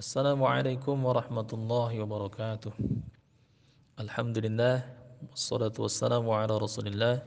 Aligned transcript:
السلام 0.00 0.40
عليكم 0.40 0.96
ورحمة 1.04 1.50
الله 1.52 1.90
وبركاته. 2.00 2.72
الحمد 4.00 4.36
لله 4.48 4.76
والصلاة 5.28 5.76
والسلام 5.76 6.24
على 6.24 6.54
رسول 6.56 6.88
الله. 6.88 7.20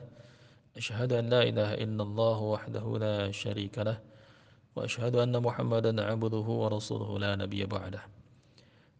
أشهد 0.74 1.10
أن 1.14 1.30
لا 1.30 1.46
إله 1.46 1.70
إلا 1.86 2.02
الله 2.02 2.38
وحده 2.42 2.86
لا 2.98 3.30
شريك 3.30 3.78
له 3.78 4.02
وأشهد 4.74 5.14
أن 5.22 5.38
محمدا 5.38 6.02
عبده 6.02 6.46
ورسوله 6.62 7.10
لا 7.22 7.38
نبي 7.38 7.62
بعده. 7.62 8.02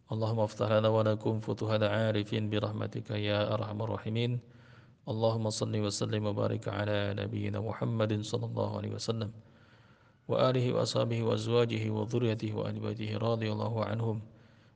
اللهم 0.07 0.39
افتح 0.39 0.71
لنا 0.79 0.87
ولكم 0.87 1.43
فتوح 1.43 1.75
العارفين 1.75 2.47
برحمتك 2.47 3.11
يا 3.11 3.53
أرحم 3.59 3.75
الراحمين. 3.83 4.39
اللهم 5.11 5.45
صل 5.51 5.75
وسلم 5.75 6.23
وبارك 6.31 6.71
على 6.71 7.11
نبينا 7.19 7.59
محمد 7.59 8.23
صلى 8.23 8.45
الله 8.45 8.69
عليه 8.77 8.91
وسلم. 8.95 9.31
وآله 10.27 10.73
وأصحابه 10.73 11.23
وأزواجه 11.23 11.89
وذريته 11.89 12.53
وآل 12.53 12.79
بيته 12.79 13.17
رضي 13.17 13.51
الله 13.51 13.85
عنهم 13.85 14.21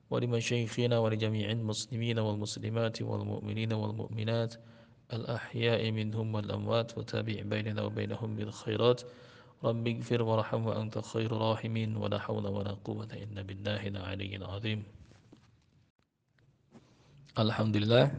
ولمشايخنا 0.09 0.99
ولجميع 0.99 1.51
المسلمين 1.51 2.19
والمسلمات 2.19 3.01
والمؤمنين 3.01 3.73
والمؤمنات 3.73 4.55
الأحياء 5.13 5.91
منهم 5.91 6.35
والأموات 6.35 6.97
وتابع 6.97 7.41
بيننا 7.41 7.81
وبينهم 7.81 8.35
بالخيرات. 8.35 9.01
رب 9.63 9.87
اغفر 9.87 10.21
وارحم 10.23 10.65
وأنت 10.65 10.99
خير 10.99 11.31
راحمين 11.31 11.97
ولا 11.97 12.19
حول 12.19 12.47
ولا 12.47 12.71
قوة 12.71 13.11
إلا 13.13 13.41
بالله 13.41 13.87
العلي 13.87 14.35
العظيم. 14.35 14.83
Alhamdulillah. 17.37 18.11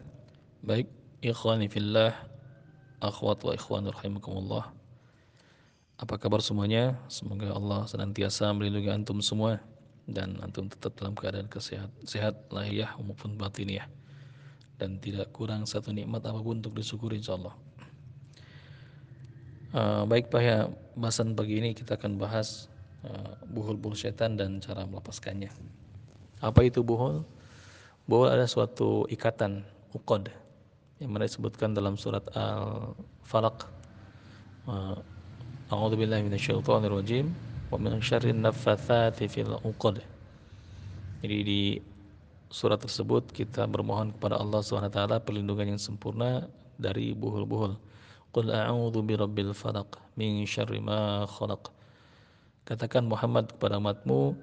Baik 0.64 0.88
Ikhwani 1.20 1.68
fillah 1.68 2.12
Akhwat 3.00 3.44
wa 3.44 3.52
ikhwan 3.56 3.88
rahimakumullah. 3.88 4.79
Apa 6.00 6.16
kabar 6.16 6.40
semuanya? 6.40 6.96
Semoga 7.12 7.52
Allah 7.52 7.84
senantiasa 7.84 8.48
melindungi 8.56 8.88
antum 8.88 9.20
semua 9.20 9.60
dan 10.08 10.40
antum 10.40 10.64
tetap 10.64 10.96
dalam 10.96 11.12
keadaan 11.12 11.44
kesehat, 11.44 11.92
sehat 12.08 12.40
lahiriah 12.48 12.96
maupun 12.96 13.36
batiniah 13.36 13.84
dan 14.80 14.96
tidak 14.96 15.28
kurang 15.36 15.68
satu 15.68 15.92
nikmat 15.92 16.24
apa 16.24 16.40
pun 16.40 16.64
untuk 16.64 16.72
disyukuri 16.72 17.20
insyaallah. 17.20 17.52
Uh, 19.76 20.08
baik 20.08 20.32
Pak 20.32 20.40
ya, 20.40 20.72
bahasan 20.96 21.36
pagi 21.36 21.60
ini 21.60 21.76
kita 21.76 22.00
akan 22.00 22.16
bahas 22.16 22.72
uh, 23.04 23.36
buhul-buhul 23.52 23.92
setan 23.92 24.40
dan 24.40 24.56
cara 24.64 24.88
melepaskannya. 24.88 25.52
Apa 26.40 26.64
itu 26.64 26.80
buhul? 26.80 27.28
Buhul 28.08 28.32
adalah 28.32 28.48
suatu 28.48 29.04
ikatan, 29.12 29.68
uqad 29.92 30.32
yang 30.96 31.12
mana 31.12 31.28
disebutkan 31.28 31.76
dalam 31.76 32.00
surat 32.00 32.24
Al-Falaq 32.32 33.68
uh, 34.64 35.19
A'udzu 35.70 36.02
billahi 36.02 36.26
minasyaitonir 36.26 36.90
rajim 36.90 37.30
wa 37.70 37.78
min 37.78 38.02
syarrin 38.02 38.42
naffatsati 38.42 39.30
fil 39.30 39.54
'uqad. 39.62 40.02
Jadi 41.22 41.38
di 41.46 41.62
surat 42.50 42.82
tersebut 42.82 43.30
kita 43.30 43.70
bermohon 43.70 44.10
kepada 44.10 44.42
Allah 44.42 44.66
taala 44.66 45.22
perlindungan 45.22 45.70
yang 45.70 45.78
sempurna 45.78 46.50
dari 46.74 47.14
buhul-buhul. 47.14 47.78
Qul 48.34 48.50
a'udzu 48.50 48.98
birabbil 48.98 49.54
falaq 49.54 49.94
min 50.18 50.42
syarri 50.42 50.82
ma 50.82 51.22
khalaq. 51.30 51.70
Katakan 52.66 53.06
Muhammad 53.06 53.54
kepada 53.54 53.78
umatmu, 53.78 54.34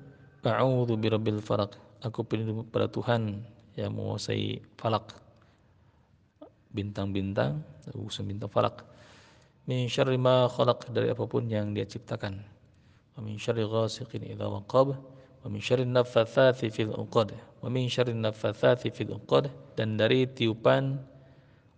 a'udzu 0.48 0.96
birabbil 0.96 1.44
falaq. 1.44 1.76
Aku 2.08 2.24
berlindung 2.24 2.64
kepada 2.72 2.88
Tuhan 2.88 3.44
yang 3.76 3.92
menguasai 3.92 4.64
falak 4.80 5.12
bintang-bintang, 6.72 7.60
urusan 7.92 8.24
bintang 8.32 8.48
falak 8.48 8.88
min 9.68 9.92
syarri 9.92 10.16
ma 10.16 10.48
khalaq 10.48 10.88
dari 10.96 11.12
apa 11.12 11.28
pun 11.28 11.44
yang 11.52 11.76
dia 11.76 11.84
ciptakan. 11.84 12.40
Wa 13.14 13.20
min 13.20 13.36
syarri 13.36 13.68
ghasiqin 13.68 14.24
idza 14.24 14.48
waqab 14.48 14.96
wa 14.96 15.48
min 15.52 15.60
syarri 15.60 15.84
naffatsati 15.84 16.72
fil 16.72 16.96
uqad 16.96 17.36
wa 17.62 17.68
min 17.68 17.92
syarri 17.92 18.16
naffatsati 18.16 18.90
fil 18.96 19.20
uqad 19.20 19.52
dan 19.76 20.00
dari 20.00 20.24
tiupan 20.24 20.98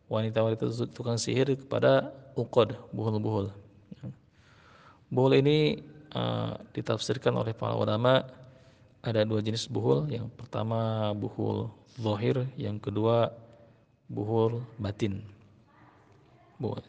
wanita-wanita 0.09 0.69
tukang 0.93 1.17
sihir 1.17 1.49
kepada 1.57 2.13
uqad 2.37 2.77
buhul-buhul. 2.93 3.49
Buhul 5.09 5.33
ini 5.41 5.81
uh, 6.13 6.53
ditafsirkan 6.77 7.33
oleh 7.33 7.57
para 7.57 7.73
ulama 7.73 8.21
ada 9.01 9.25
dua 9.25 9.41
jenis 9.41 9.65
buhul. 9.65 10.05
Yang 10.13 10.29
pertama 10.37 11.09
buhul 11.17 11.73
zahir 11.97 12.45
yang 12.53 12.77
kedua 12.77 13.33
buhul 14.09 14.61
batin. 14.77 15.25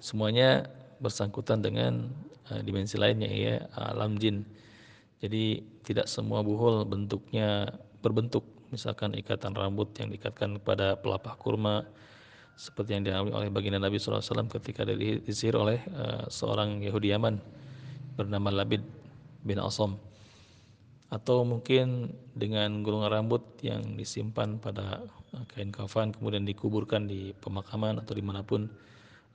Semuanya 0.03 0.67
bersangkutan 1.01 1.65
dengan 1.65 2.13
uh, 2.53 2.61
dimensi 2.61 3.01
lainnya 3.01 3.29
ya 3.29 3.55
alam 3.77 4.21
jin. 4.21 4.45
Jadi 5.21 5.61
tidak 5.85 6.09
semua 6.09 6.41
buhul 6.41 6.85
bentuknya 6.89 7.69
berbentuk 8.01 8.45
misalkan 8.73 9.13
ikatan 9.19 9.53
rambut 9.53 9.91
yang 9.99 10.09
diikatkan 10.09 10.63
pada 10.63 10.97
pelepah 10.97 11.35
kurma 11.37 11.85
seperti 12.55 12.97
yang 12.97 13.05
dialami 13.09 13.33
oleh 13.33 13.49
baginda 13.49 13.81
Nabi 13.81 13.97
SAW 13.97 14.47
ketika 14.61 14.85
disihir 14.87 15.57
oleh 15.57 15.81
uh, 15.97 16.29
seorang 16.29 16.81
Yahudi 16.85 17.13
Yaman 17.13 17.41
bernama 18.15 18.53
Labid 18.53 18.85
bin 19.45 19.59
Asom 19.59 19.97
atau 21.11 21.43
mungkin 21.43 22.15
dengan 22.39 22.87
gulungan 22.87 23.11
rambut 23.11 23.43
yang 23.67 23.99
disimpan 23.99 24.63
pada 24.63 25.03
kain 25.51 25.75
kafan 25.75 26.15
kemudian 26.15 26.47
dikuburkan 26.47 27.11
di 27.11 27.35
pemakaman 27.43 27.99
atau 27.99 28.15
di 28.15 28.23
mana 28.23 28.47
pun 28.47 28.71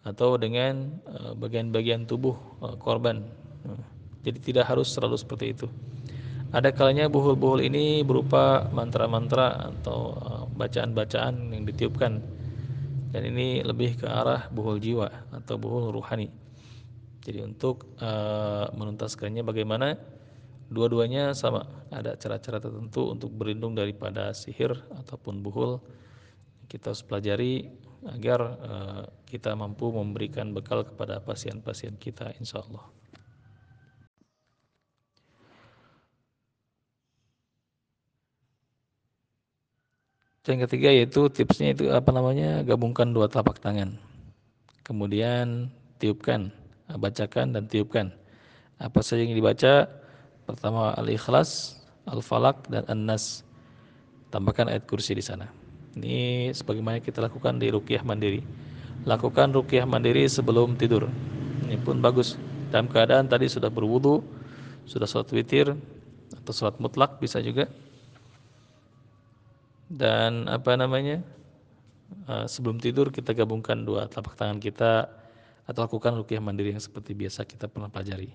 atau 0.05 0.37
dengan 0.37 1.01
eh, 1.09 1.33
bagian-bagian 1.33 2.05
tubuh 2.05 2.37
eh, 2.61 2.77
korban. 2.77 3.25
Jadi 4.21 4.41
tidak 4.41 4.69
harus 4.69 4.93
selalu 4.93 5.17
seperti 5.17 5.53
itu. 5.53 5.67
Ada 6.53 6.71
kalanya 6.71 7.09
buhul-buhul 7.09 7.65
ini 7.65 8.05
berupa 8.05 8.69
mantra-mantra 8.69 9.73
atau 9.73 10.13
eh, 10.13 10.43
bacaan-bacaan 10.53 11.51
yang 11.51 11.65
ditiupkan. 11.65 12.21
Dan 13.09 13.21
ini 13.31 13.65
lebih 13.65 13.97
ke 13.97 14.05
arah 14.05 14.51
buhul 14.53 14.77
jiwa 14.77 15.07
atau 15.33 15.55
buhul 15.55 15.95
ruhani. 15.95 16.27
Jadi 17.23 17.41
untuk 17.41 17.95
menuntaskannya 18.75 19.41
bagaimana? 19.41 19.95
Dua-duanya 20.67 21.31
sama. 21.31 21.63
Ada 21.95 22.19
cara-cara 22.19 22.59
tertentu 22.59 23.15
untuk 23.15 23.31
berlindung 23.31 23.71
daripada 23.71 24.35
sihir 24.35 24.75
ataupun 24.99 25.39
buhul. 25.39 25.79
Kita 26.67 26.91
harus 26.91 27.07
pelajari 27.07 27.71
agar 28.05 28.39
uh, 28.61 29.03
kita 29.25 29.57
mampu 29.57 29.89
memberikan 29.89 30.53
bekal 30.53 30.85
kepada 30.85 31.17
pasien-pasien 31.21 31.97
kita 31.97 32.33
insya 32.37 32.61
Allah. 32.61 32.85
Yang 40.45 40.69
ketiga 40.69 40.89
yaitu 40.93 41.25
tipsnya 41.33 41.73
itu 41.73 41.89
apa 41.89 42.13
namanya 42.13 42.61
gabungkan 42.61 43.09
dua 43.09 43.25
telapak 43.25 43.57
tangan. 43.57 43.97
Kemudian 44.85 45.73
tiupkan, 45.97 46.53
bacakan 46.85 47.57
dan 47.57 47.65
tiupkan. 47.65 48.13
Apa 48.77 49.01
saja 49.01 49.25
yang 49.25 49.33
dibaca? 49.33 49.89
Pertama 50.45 50.93
Al-Ikhlas, 51.01 51.81
Al-Falak 52.05 52.69
dan 52.69 52.85
An-Nas. 52.85 53.41
Tambahkan 54.29 54.69
ayat 54.69 54.85
kursi 54.85 55.17
di 55.17 55.25
sana. 55.25 55.64
Ini 55.95 56.51
sebagaimana 56.51 56.99
kita 56.99 57.23
lakukan 57.23 57.55
di 57.55 57.71
rukyah 57.71 58.03
mandiri. 58.03 58.43
Lakukan 59.07 59.55
rukyah 59.55 59.87
mandiri 59.87 60.27
sebelum 60.27 60.75
tidur. 60.75 61.07
Ini 61.65 61.79
pun 61.79 62.03
bagus. 62.03 62.35
Dalam 62.67 62.91
keadaan 62.91 63.31
tadi 63.31 63.47
sudah 63.47 63.71
berwudu, 63.71 64.19
sudah 64.83 65.07
sholat 65.07 65.31
witir 65.31 65.71
atau 66.43 66.51
sholat 66.51 66.75
mutlak 66.83 67.15
bisa 67.23 67.39
juga. 67.39 67.71
Dan 69.87 70.51
apa 70.51 70.75
namanya? 70.75 71.23
Eh, 72.25 72.45
sebelum 72.49 72.77
tidur 72.77 73.09
kita 73.09 73.33
gabungkan 73.33 73.87
dua 73.87 74.11
telapak 74.11 74.35
tangan 74.35 74.59
kita 74.59 75.07
atau 75.65 75.79
lakukan 75.85 76.21
rukyah 76.21 76.41
mandiri 76.43 76.75
yang 76.75 76.83
seperti 76.83 77.17
biasa 77.17 77.47
kita 77.47 77.65
pernah 77.71 77.89
pelajari. 77.89 78.29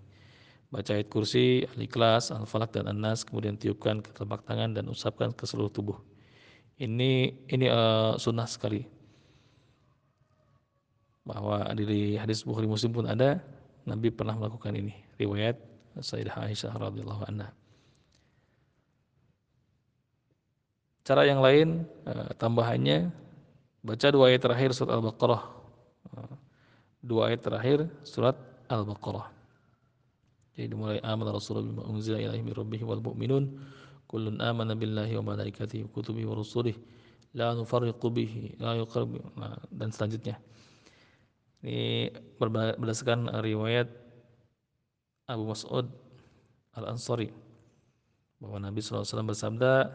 Baca 0.70 0.94
ayat 0.94 1.10
kursi, 1.10 1.66
al-ikhlas, 1.74 2.30
al-falak 2.30 2.70
dan 2.70 2.86
an-nas, 2.86 3.26
kemudian 3.26 3.58
tiupkan 3.58 3.98
ke 3.98 4.14
telapak 4.14 4.46
tangan 4.46 4.70
dan 4.70 4.86
usapkan 4.86 5.34
ke 5.34 5.42
seluruh 5.42 5.70
tubuh. 5.70 5.98
Ini 6.80 7.36
ini 7.52 7.66
uh, 7.68 8.16
sunnah 8.16 8.48
sekali. 8.48 8.88
Bahwa 11.28 11.60
di 11.76 12.16
hadis 12.16 12.40
Bukhari 12.40 12.64
Muslim 12.64 12.96
pun 12.96 13.04
ada 13.04 13.36
Nabi 13.84 14.08
pernah 14.08 14.32
melakukan 14.32 14.72
ini. 14.72 14.96
Riwayat 15.20 15.60
Sayyidah 16.00 16.48
Aisyah 16.48 16.72
radhiyallahu 16.72 17.28
anha. 17.28 17.52
Cara 21.04 21.28
yang 21.28 21.44
lain 21.44 21.84
uh, 22.08 22.32
tambahannya 22.40 23.12
baca 23.84 24.08
dua 24.08 24.32
ayat 24.32 24.40
terakhir 24.40 24.72
surat 24.72 24.96
Al-Baqarah. 24.96 25.42
Uh, 26.16 26.32
dua 27.04 27.28
ayat 27.28 27.44
terakhir 27.44 27.84
surat 28.08 28.40
Al-Baqarah. 28.72 29.28
Jadi 30.56 30.76
dimulai 30.76 31.00
amal 31.04 31.28
Rasulullah 31.28 31.68
bima 31.68 31.84
unzila 31.84 32.16
ilaihi 32.16 32.40
min 32.40 32.56
rabbih 32.56 32.80
wal 32.88 33.04
mu'minun 33.04 33.48
kullun 34.10 34.42
amana 34.42 34.74
billahi 34.74 35.14
wa 35.22 35.38
malaikatihi 35.38 35.86
wa 35.86 35.90
kutubihi 35.94 36.26
wa 36.26 36.34
rusulihi. 36.34 36.82
La 37.38 37.54
nufarriqu 37.54 38.10
bihi 38.10 38.58
la 38.58 38.74
yuqarrib 38.74 39.22
nah, 39.38 39.54
dan 39.70 39.94
selanjutnya. 39.94 40.34
Ini 41.62 42.10
berdasarkan 42.42 43.30
riwayat 43.38 43.86
Abu 45.30 45.46
Mas'ud 45.46 45.86
Al-Ansari 46.74 47.30
bahwa 48.42 48.58
Nabi 48.58 48.82
SAW 48.82 49.06
bersabda 49.22 49.94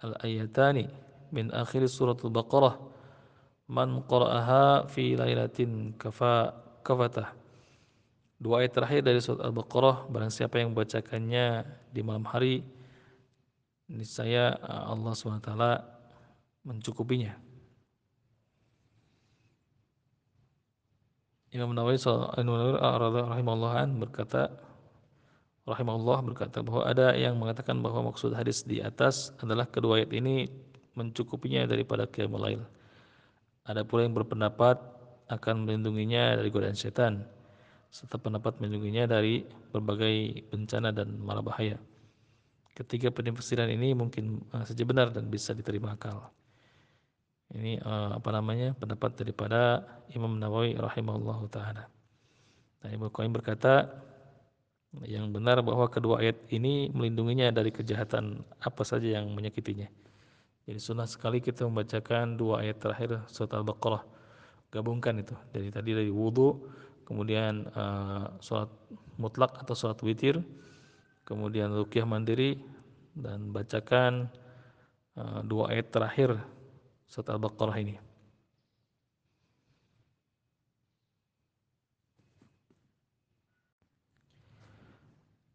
al-ayatani 0.00 0.88
min 1.34 1.52
akhir 1.52 1.84
surat 1.90 2.16
al-Baqarah 2.24 2.80
man 3.68 4.00
qara'aha 4.08 4.88
fi 4.88 5.20
lailatin 5.20 5.92
kafa 6.00 6.54
kafatah. 6.80 7.34
Dua 8.40 8.64
ayat 8.64 8.72
terakhir 8.72 9.00
dari 9.04 9.20
surat 9.20 9.44
Al-Baqarah 9.44 10.08
barang 10.08 10.32
siapa 10.32 10.62
yang 10.62 10.72
membacakannya 10.72 11.66
di 11.92 12.00
malam 12.00 12.24
hari 12.24 12.64
niscaya 13.88 14.56
Allah 14.64 15.12
SWT 15.12 15.50
mencukupinya 16.64 17.36
Imam 21.54 21.70
Nawawi 21.70 22.02
rahimahullah 22.02 23.86
berkata 23.94 24.50
rahimahullah 25.64 26.18
berkata 26.26 26.66
bahwa 26.66 26.82
ada 26.82 27.14
yang 27.14 27.38
mengatakan 27.38 27.78
bahwa 27.78 28.10
maksud 28.10 28.34
hadis 28.34 28.66
di 28.66 28.82
atas 28.82 29.30
adalah 29.38 29.70
kedua 29.70 30.02
ayat 30.02 30.10
ini 30.12 30.50
mencukupinya 30.98 31.62
daripada 31.70 32.10
qiyamul 32.10 32.42
lail. 32.42 32.62
Ada 33.62 33.86
pula 33.86 34.02
yang 34.02 34.18
berpendapat 34.18 34.82
akan 35.30 35.64
melindunginya 35.64 36.42
dari 36.42 36.50
godaan 36.50 36.74
setan 36.74 37.22
serta 37.94 38.18
pendapat 38.18 38.58
melindunginya 38.58 39.06
dari 39.06 39.46
berbagai 39.70 40.50
bencana 40.50 40.90
dan 40.90 41.14
mara 41.22 41.38
bahaya. 41.38 41.78
Ketiga 42.74 43.14
penafsiran 43.14 43.70
ini 43.70 43.94
mungkin 43.94 44.42
uh, 44.50 44.66
saja 44.66 44.82
benar 44.82 45.14
dan 45.14 45.30
bisa 45.30 45.54
diterima 45.54 45.94
akal. 45.94 46.26
Ini 47.54 47.78
uh, 47.86 48.18
apa 48.18 48.30
namanya 48.34 48.74
pendapat 48.74 49.14
daripada 49.14 49.86
Imam 50.10 50.34
Nawawi 50.34 50.74
rahimahullah 50.74 51.38
taala. 51.54 51.86
Nah, 52.82 52.90
Ibnu 52.90 53.14
Qayyim 53.14 53.30
berkata 53.30 53.94
yang 55.06 55.30
benar 55.34 55.62
bahwa 55.62 55.90
kedua 55.90 56.22
ayat 56.22 56.38
ini 56.54 56.90
melindunginya 56.90 57.50
dari 57.50 57.74
kejahatan 57.74 58.42
apa 58.62 58.82
saja 58.82 59.18
yang 59.18 59.30
menyakitinya. 59.34 59.86
Jadi 60.64 60.78
sunnah 60.80 61.06
sekali 61.06 61.42
kita 61.42 61.66
membacakan 61.66 62.38
dua 62.40 62.62
ayat 62.62 62.80
terakhir 62.80 63.22
surat 63.28 63.52
Al-Baqarah. 63.54 64.02
Gabungkan 64.70 65.20
itu. 65.20 65.34
Dari 65.54 65.68
tadi 65.70 65.94
dari 65.94 66.10
wudhu, 66.10 66.66
kemudian 67.04 67.68
uh, 67.76 68.34
sholat 68.40 68.70
mutlak 69.20 69.54
atau 69.60 69.74
sholat 69.76 69.98
witir, 70.02 70.40
kemudian 71.24 71.72
rukyah 71.72 72.04
mandiri, 72.04 72.60
dan 73.14 73.50
bacakan 73.50 74.28
uh, 75.16 75.40
dua 75.46 75.72
ayat 75.72 75.90
terakhir 75.90 76.36
surat 77.08 77.32
Al-Baqarah 77.34 77.78
ini. 77.80 77.96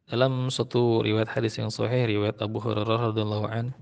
Dalam 0.10 0.50
suatu 0.50 1.06
riwayat 1.06 1.30
hadis 1.30 1.62
yang 1.62 1.70
sahih, 1.70 2.10
riwayat 2.10 2.42
Abu 2.42 2.58
Hurairah 2.58 3.14
radhiyallahu 3.14 3.46
an, 3.46 3.78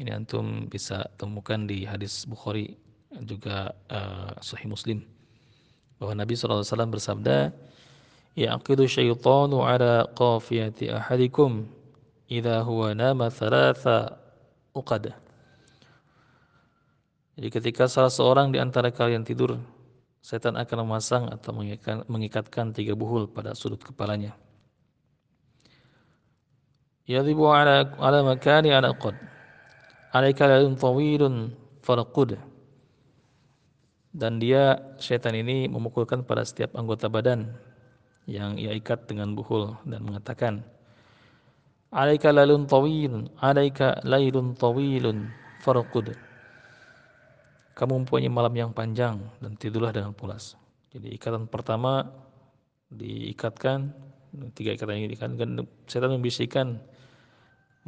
ini 0.00 0.08
antum 0.08 0.64
bisa 0.64 1.04
temukan 1.20 1.68
di 1.68 1.84
hadis 1.84 2.24
Bukhari 2.24 2.80
juga 3.28 3.76
uh, 3.92 4.32
Sahih 4.40 4.64
Muslim 4.64 5.04
bahwa 6.00 6.24
Nabi 6.24 6.38
SAW 6.38 6.64
bersabda, 6.64 7.52
"Yaqidu 8.38 8.86
syaitanu 8.86 9.66
ala 9.66 10.06
qafiyati 10.14 10.94
ahadikum 10.94 11.66
idza 12.30 12.62
huwa 12.62 12.94
nama 12.94 13.26
thalatha 13.34 14.14
uqad." 14.78 15.10
Jadi 17.34 17.48
ketika 17.50 17.90
salah 17.90 18.10
seorang 18.10 18.54
di 18.54 18.62
antara 18.62 18.94
kalian 18.94 19.26
tidur, 19.26 19.58
setan 20.22 20.54
akan 20.54 20.86
memasang 20.86 21.30
atau 21.30 21.54
mengikatkan, 21.54 22.06
mengikatkan 22.06 22.66
tiga 22.70 22.94
buhul 22.94 23.30
pada 23.30 23.54
sudut 23.58 23.82
kepalanya. 23.82 24.34
Yadhibu 27.10 27.50
ala 27.50 27.94
ala 27.98 28.22
makani 28.22 28.70
ala 28.70 28.94
qad. 28.94 29.18
Alaika 30.14 30.46
lalun 30.46 30.78
tawilun 30.78 31.34
farqud 31.82 32.38
dan 34.18 34.40
dia 34.40 34.80
setan 34.98 35.36
ini 35.36 35.68
memukulkan 35.68 36.24
pada 36.24 36.42
setiap 36.42 36.74
anggota 36.74 37.06
badan 37.06 37.52
yang 38.28 38.60
ia 38.60 38.76
ikat 38.76 39.08
dengan 39.08 39.32
buhul 39.32 39.72
dan 39.88 40.04
mengatakan 40.04 40.60
alaika 41.88 42.28
lalun 42.28 42.68
tawilun 42.68 43.32
alaika 43.40 44.04
lailun 44.04 44.52
tawilun 44.52 45.32
farqud 45.64 46.12
kamu 47.72 48.04
mempunyai 48.04 48.28
malam 48.28 48.52
yang 48.52 48.70
panjang 48.76 49.16
dan 49.40 49.56
tidurlah 49.56 49.90
dengan 49.96 50.12
pulas 50.12 50.60
jadi 50.92 51.08
ikatan 51.16 51.48
pertama 51.48 52.04
diikatkan 52.92 53.92
tiga 54.52 54.76
ikatan 54.76 55.08
ini 55.08 55.16
kan 55.16 55.32
setan 55.88 56.12
membisikkan 56.12 56.76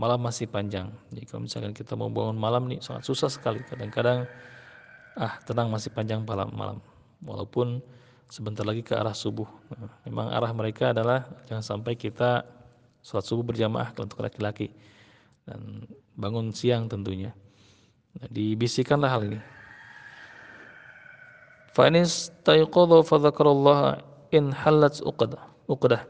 malam 0.01 0.25
masih 0.25 0.49
panjang. 0.49 0.89
Jadi 1.13 1.25
kalau 1.29 1.45
misalkan 1.45 1.73
kita 1.77 1.93
mau 1.93 2.09
bangun 2.09 2.41
malam 2.41 2.65
nih 2.73 2.81
sangat 2.81 3.05
susah 3.05 3.29
sekali. 3.29 3.61
Kadang-kadang 3.69 4.25
ah 5.21 5.37
tenang 5.45 5.69
masih 5.69 5.93
panjang 5.93 6.25
malam 6.25 6.49
malam. 6.57 6.79
Walaupun 7.21 7.85
sebentar 8.31 8.65
lagi 8.65 8.81
ke 8.81 8.95
arah 8.95 9.13
subuh. 9.13 9.47
Memang 10.07 10.31
arah 10.31 10.55
mereka 10.55 10.95
adalah 10.95 11.27
jangan 11.51 11.77
sampai 11.77 11.99
kita 11.99 12.47
sholat 13.03 13.27
subuh 13.27 13.45
berjamaah 13.45 13.93
untuk 13.99 14.23
laki-laki 14.23 14.71
dan 15.45 15.85
bangun 16.15 16.55
siang 16.55 16.87
tentunya. 16.87 17.35
Nah, 18.17 18.29
dibisikkanlah 18.31 19.11
hal 19.11 19.23
ini. 19.27 19.41
Fa'nis 21.75 22.31
tayqadha 22.47 23.03
in 24.31 24.55
halat 24.55 25.03
uqdah. 25.03 26.03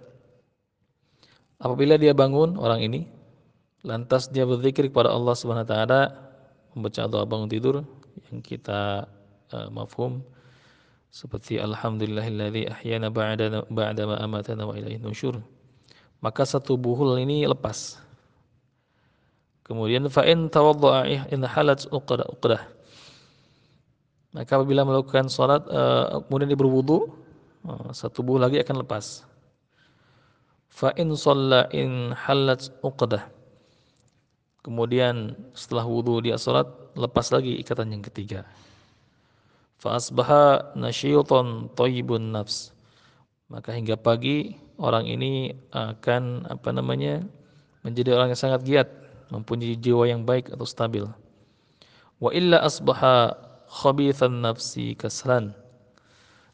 Apabila 1.61 2.01
dia 2.01 2.17
bangun 2.17 2.57
orang 2.57 2.81
ini 2.81 3.21
Lantas 3.81 4.29
dia 4.29 4.45
berzikir 4.45 4.93
kepada 4.93 5.09
Allah 5.09 5.33
Subhanahu 5.33 5.65
wa 5.65 5.71
taala 5.73 6.01
membaca 6.77 7.01
doa 7.09 7.25
bangun 7.25 7.49
tidur 7.49 7.81
yang 8.29 8.45
kita 8.45 9.09
uh, 9.57 9.69
mafhum 9.73 10.21
seperti 11.11 11.59
alhamdulillahilladzi 11.59 12.71
ahyana 12.71 13.11
ba'da 13.11 13.67
ba'da 13.67 14.03
ma 14.07 14.17
amatana 14.23 14.63
wa 14.67 14.75
ilaihi 14.79 15.03
nusyur. 15.03 15.43
Maka 16.23 16.47
satu 16.47 16.79
buhul 16.79 17.19
ini 17.19 17.45
lepas. 17.51 17.99
Kemudian 19.67 20.07
fa 20.07 20.23
in 20.27 20.47
tawadda'a 20.51 21.31
in 21.35 21.43
halat 21.43 21.87
uqdah 21.91 22.27
uqdah. 22.39 22.63
Maka 24.31 24.51
apabila 24.55 24.87
melakukan 24.87 25.27
salat 25.27 25.67
uh, 25.67 26.23
kemudian 26.27 26.55
dia 26.55 26.59
berwudu, 26.59 27.11
uh, 27.67 27.91
satu 27.91 28.23
buhul 28.23 28.47
lagi 28.47 28.63
akan 28.63 28.87
lepas. 28.87 29.27
Fa 30.71 30.95
in 30.95 31.11
shalla 31.19 31.67
in 31.75 32.15
halat 32.15 32.71
uqdah 32.87 33.41
Kemudian 34.61 35.41
setelah 35.57 35.89
wudhu 35.89 36.21
dia 36.21 36.37
sholat, 36.37 36.69
lepas 36.93 37.33
lagi 37.33 37.57
ikatan 37.65 37.97
yang 37.97 38.05
ketiga. 38.05 38.45
Fa'asbaha 39.81 40.77
nasyiyuton 40.77 41.73
toyibun 41.73 42.37
nafs. 42.37 42.77
Maka 43.49 43.73
hingga 43.73 43.97
pagi 43.97 44.61
orang 44.77 45.09
ini 45.09 45.57
akan 45.73 46.45
apa 46.53 46.69
namanya 46.69 47.25
menjadi 47.81 48.13
orang 48.13 48.37
yang 48.37 48.41
sangat 48.41 48.61
giat, 48.69 48.89
mempunyai 49.33 49.81
jiwa 49.81 50.05
yang 50.05 50.29
baik 50.29 50.53
atau 50.53 50.69
stabil. 50.69 51.09
Wa 52.21 52.31
illa 52.37 52.61
asbaha 52.61 53.33
khabithan 53.73 54.45
nafsi 54.45 54.93
kasran. 54.93 55.57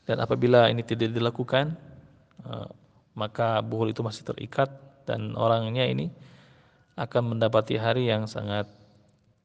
Dan 0.07 0.23
apabila 0.23 0.71
ini 0.71 0.87
tidak 0.87 1.11
dilakukan, 1.11 1.75
eh, 2.47 2.69
maka 3.19 3.59
buhul 3.59 3.91
itu 3.91 4.07
masih 4.07 4.23
terikat 4.23 4.71
dan 5.03 5.35
orangnya 5.35 5.83
ini 5.83 6.15
akan 6.95 7.35
mendapati 7.35 7.75
hari 7.75 8.07
yang 8.07 8.31
sangat 8.31 8.71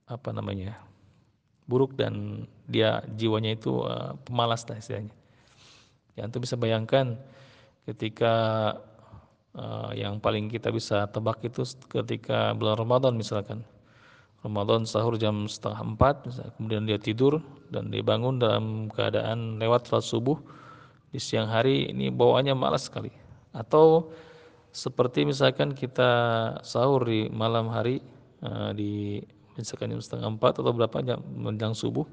apa 0.06 0.30
namanya 0.30 0.91
buruk 1.72 1.96
dan 1.96 2.44
dia 2.68 3.00
jiwanya 3.16 3.56
itu 3.56 3.88
uh, 3.88 4.20
pemalas 4.28 4.68
lah 4.68 4.76
istilahnya. 4.76 5.16
Ya 6.20 6.28
itu 6.28 6.44
bisa 6.44 6.60
bayangkan 6.60 7.16
ketika 7.88 8.34
uh, 9.56 9.96
yang 9.96 10.20
paling 10.20 10.52
kita 10.52 10.68
bisa 10.76 11.08
tebak 11.08 11.40
itu 11.48 11.64
ketika 11.88 12.52
bulan 12.52 12.76
Ramadan 12.76 13.16
misalkan. 13.16 13.64
Ramadan 14.42 14.90
sahur 14.90 15.22
jam 15.22 15.46
setengah 15.46 15.86
empat, 15.94 16.26
kemudian 16.58 16.90
dia 16.90 16.98
tidur 16.98 17.46
dan 17.70 17.94
dia 17.94 18.02
bangun 18.02 18.42
dalam 18.42 18.90
keadaan 18.90 19.62
lewat 19.62 19.86
sholat 19.86 20.02
subuh 20.02 20.38
di 21.14 21.22
siang 21.22 21.46
hari 21.46 21.94
ini 21.94 22.10
bawaannya 22.10 22.58
malas 22.58 22.90
sekali. 22.90 23.14
Atau 23.54 24.10
seperti 24.74 25.30
misalkan 25.30 25.78
kita 25.78 26.10
sahur 26.66 27.06
di 27.06 27.30
malam 27.30 27.70
hari 27.70 28.02
uh, 28.42 28.74
di 28.74 29.22
misalkan 29.62 29.94
jam 29.94 30.02
setengah 30.02 30.28
empat 30.34 30.60
atau 30.60 30.74
berapa 30.74 30.98
jam 31.06 31.22
menjelang 31.22 31.78
subuh. 31.78 32.04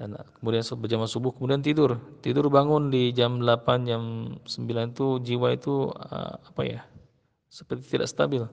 Dan 0.00 0.16
kemudian 0.40 0.64
berjamaah 0.64 1.10
subuh 1.10 1.34
kemudian 1.36 1.60
tidur. 1.60 2.00
Tidur 2.24 2.48
bangun 2.48 2.88
di 2.88 3.12
jam 3.12 3.42
8 3.44 3.84
jam 3.84 4.02
9 4.48 4.96
itu 4.96 5.06
jiwa 5.20 5.52
itu 5.52 5.92
uh, 5.92 6.40
apa 6.40 6.62
ya 6.64 6.80
seperti 7.52 7.98
tidak 7.98 8.08
stabil. 8.08 8.48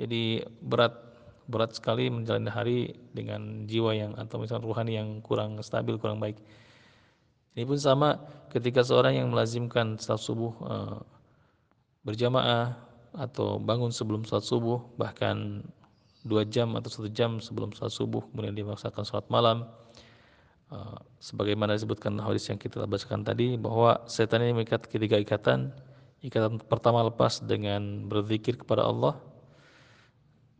Jadi 0.00 0.40
berat 0.64 0.96
berat 1.44 1.76
sekali 1.76 2.08
menjalani 2.08 2.48
hari 2.48 2.78
dengan 3.12 3.68
jiwa 3.68 3.92
yang 3.92 4.16
atau 4.16 4.40
misalnya 4.40 4.64
ruhani 4.64 4.96
yang 4.96 5.20
kurang 5.20 5.60
stabil 5.60 6.00
kurang 6.00 6.16
baik. 6.16 6.40
Ini 7.54 7.68
pun 7.68 7.76
sama 7.76 8.16
ketika 8.48 8.80
seorang 8.80 9.20
yang 9.20 9.28
melazimkan 9.28 10.00
salat 10.00 10.24
subuh 10.24 10.52
uh, 10.64 10.98
berjamaah 12.08 12.74
atau 13.14 13.62
bangun 13.62 13.94
sebelum 13.94 14.26
sholat 14.26 14.42
subuh 14.42 14.82
bahkan 14.98 15.62
dua 16.24 16.42
jam 16.48 16.72
atau 16.74 16.88
satu 16.88 17.12
jam 17.12 17.36
sebelum 17.38 17.70
sholat 17.76 17.92
subuh 17.92 18.24
kemudian 18.32 18.56
dia 18.56 18.64
melaksanakan 18.64 19.04
sholat 19.04 19.26
malam. 19.28 19.68
Uh, 20.72 20.96
sebagaimana 21.20 21.76
disebutkan 21.76 22.16
hadis 22.18 22.48
yang 22.48 22.56
kita 22.56 22.82
bacakan 22.88 23.22
tadi 23.22 23.60
bahwa 23.60 24.00
setan 24.08 24.40
ini 24.42 24.56
mengikat 24.56 24.88
ketiga 24.88 25.20
ikatan. 25.20 25.70
Ikatan 26.24 26.56
pertama 26.56 27.04
lepas 27.04 27.44
dengan 27.44 28.08
berzikir 28.08 28.56
kepada 28.56 28.88
Allah. 28.88 29.20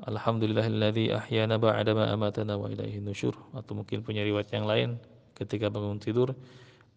Alhamdulillahilladzi 0.04 1.08
ahyana 1.16 1.56
ba'da 1.56 1.96
ma 1.96 2.12
amatana 2.12 2.60
wa 2.60 2.68
ilaihi 2.68 3.00
nusyur. 3.00 3.32
Atau 3.56 3.72
mungkin 3.72 4.04
punya 4.04 4.20
riwayat 4.20 4.52
yang 4.52 4.68
lain 4.68 5.00
ketika 5.32 5.72
bangun 5.72 5.96
tidur 5.96 6.36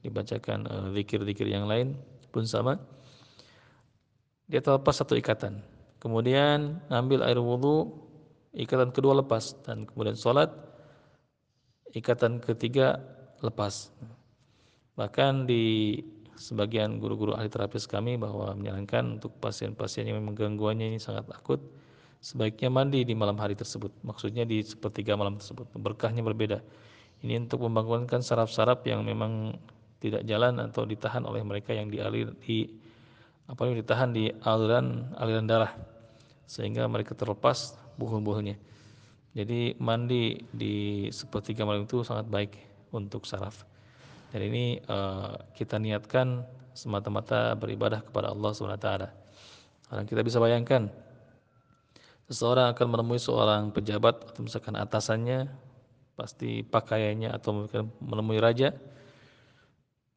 dibacakan 0.03 0.67
uh, 0.67 0.87
zikir-zikir 0.91 1.47
yang 1.47 1.63
lain 1.63 1.95
pun 2.35 2.43
sama. 2.43 2.75
Dia 4.51 4.59
terlepas 4.59 4.99
satu 4.99 5.15
ikatan. 5.15 5.63
Kemudian 6.03 6.83
ambil 6.91 7.23
air 7.23 7.39
wudhu 7.39 8.06
ikatan 8.57 8.89
kedua 8.89 9.21
lepas. 9.21 9.53
Dan 9.63 9.85
kemudian 9.85 10.17
sholat. 10.17 10.49
Ikatan 11.93 12.41
ketiga 12.41 12.99
lepas. 13.45 13.93
Bahkan 14.97 15.45
di 15.45 15.97
sebagian 16.37 16.97
guru-guru 17.01 17.33
ahli 17.33 17.49
terapis 17.49 17.85
kami 17.89 18.17
bahwa 18.17 18.53
menyarankan 18.53 19.17
untuk 19.17 19.33
pasien-pasien 19.41 20.05
yang 20.05 20.21
memang 20.21 20.37
gangguannya 20.37 20.93
ini 20.93 20.99
sangat 21.01 21.25
akut 21.33 21.57
sebaiknya 22.21 22.69
mandi 22.69 23.05
di 23.05 23.13
malam 23.13 23.37
hari 23.37 23.53
tersebut. 23.53 23.93
Maksudnya 24.01 24.45
di 24.45 24.61
sepertiga 24.65 25.13
malam 25.17 25.37
tersebut. 25.37 25.69
Berkahnya 25.77 26.25
berbeda. 26.25 26.61
Ini 27.25 27.45
untuk 27.49 27.65
membangunkan 27.65 28.21
saraf-saraf 28.21 28.85
yang 28.85 29.01
memang 29.01 29.57
tidak 29.97 30.21
jalan 30.29 30.61
atau 30.61 30.85
ditahan 30.85 31.25
oleh 31.25 31.41
mereka 31.41 31.73
yang 31.73 31.89
dialir 31.89 32.29
di 32.45 32.69
apa 33.49 33.63
ditahan 33.65 34.13
di 34.13 34.29
aliran 34.45 35.13
aliran 35.17 35.45
darah. 35.49 35.73
Sehingga 36.45 36.85
mereka 36.85 37.17
terlepas 37.17 37.75
buhul-buhulnya. 37.97 38.55
Jadi 39.37 39.77
mandi 39.77 40.37
di 40.49 41.07
sepertiga 41.13 41.61
malam 41.67 41.85
itu 41.85 42.01
sangat 42.01 42.25
baik 42.25 42.57
untuk 42.89 43.29
saraf. 43.29 43.67
Dan 44.33 44.49
ini 44.49 44.81
uh, 44.89 45.37
kita 45.53 45.77
niatkan 45.77 46.41
semata-mata 46.73 47.53
beribadah 47.53 48.01
kepada 48.01 48.33
Allah 48.33 48.51
SWT. 48.53 48.89
Karena 49.87 50.03
kita 50.05 50.21
bisa 50.25 50.41
bayangkan 50.41 50.89
seseorang 52.27 52.75
akan 52.75 52.87
menemui 52.91 53.19
seorang 53.21 53.71
pejabat 53.71 54.19
atau 54.33 54.41
misalkan 54.43 54.75
atasannya 54.75 55.47
pasti 56.17 56.65
pakaiannya 56.65 57.29
atau 57.31 57.69
menemui 58.03 58.41
raja 58.41 58.75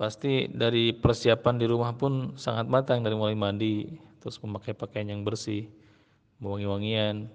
pasti 0.00 0.48
dari 0.48 0.96
persiapan 0.96 1.60
di 1.60 1.68
rumah 1.68 1.92
pun 1.92 2.34
sangat 2.34 2.66
matang 2.66 3.04
dari 3.04 3.12
mulai 3.12 3.36
mandi 3.36 4.00
terus 4.18 4.40
memakai 4.40 4.72
pakaian 4.72 5.12
yang 5.12 5.22
bersih 5.22 5.68
wangi-wangian 6.40 7.28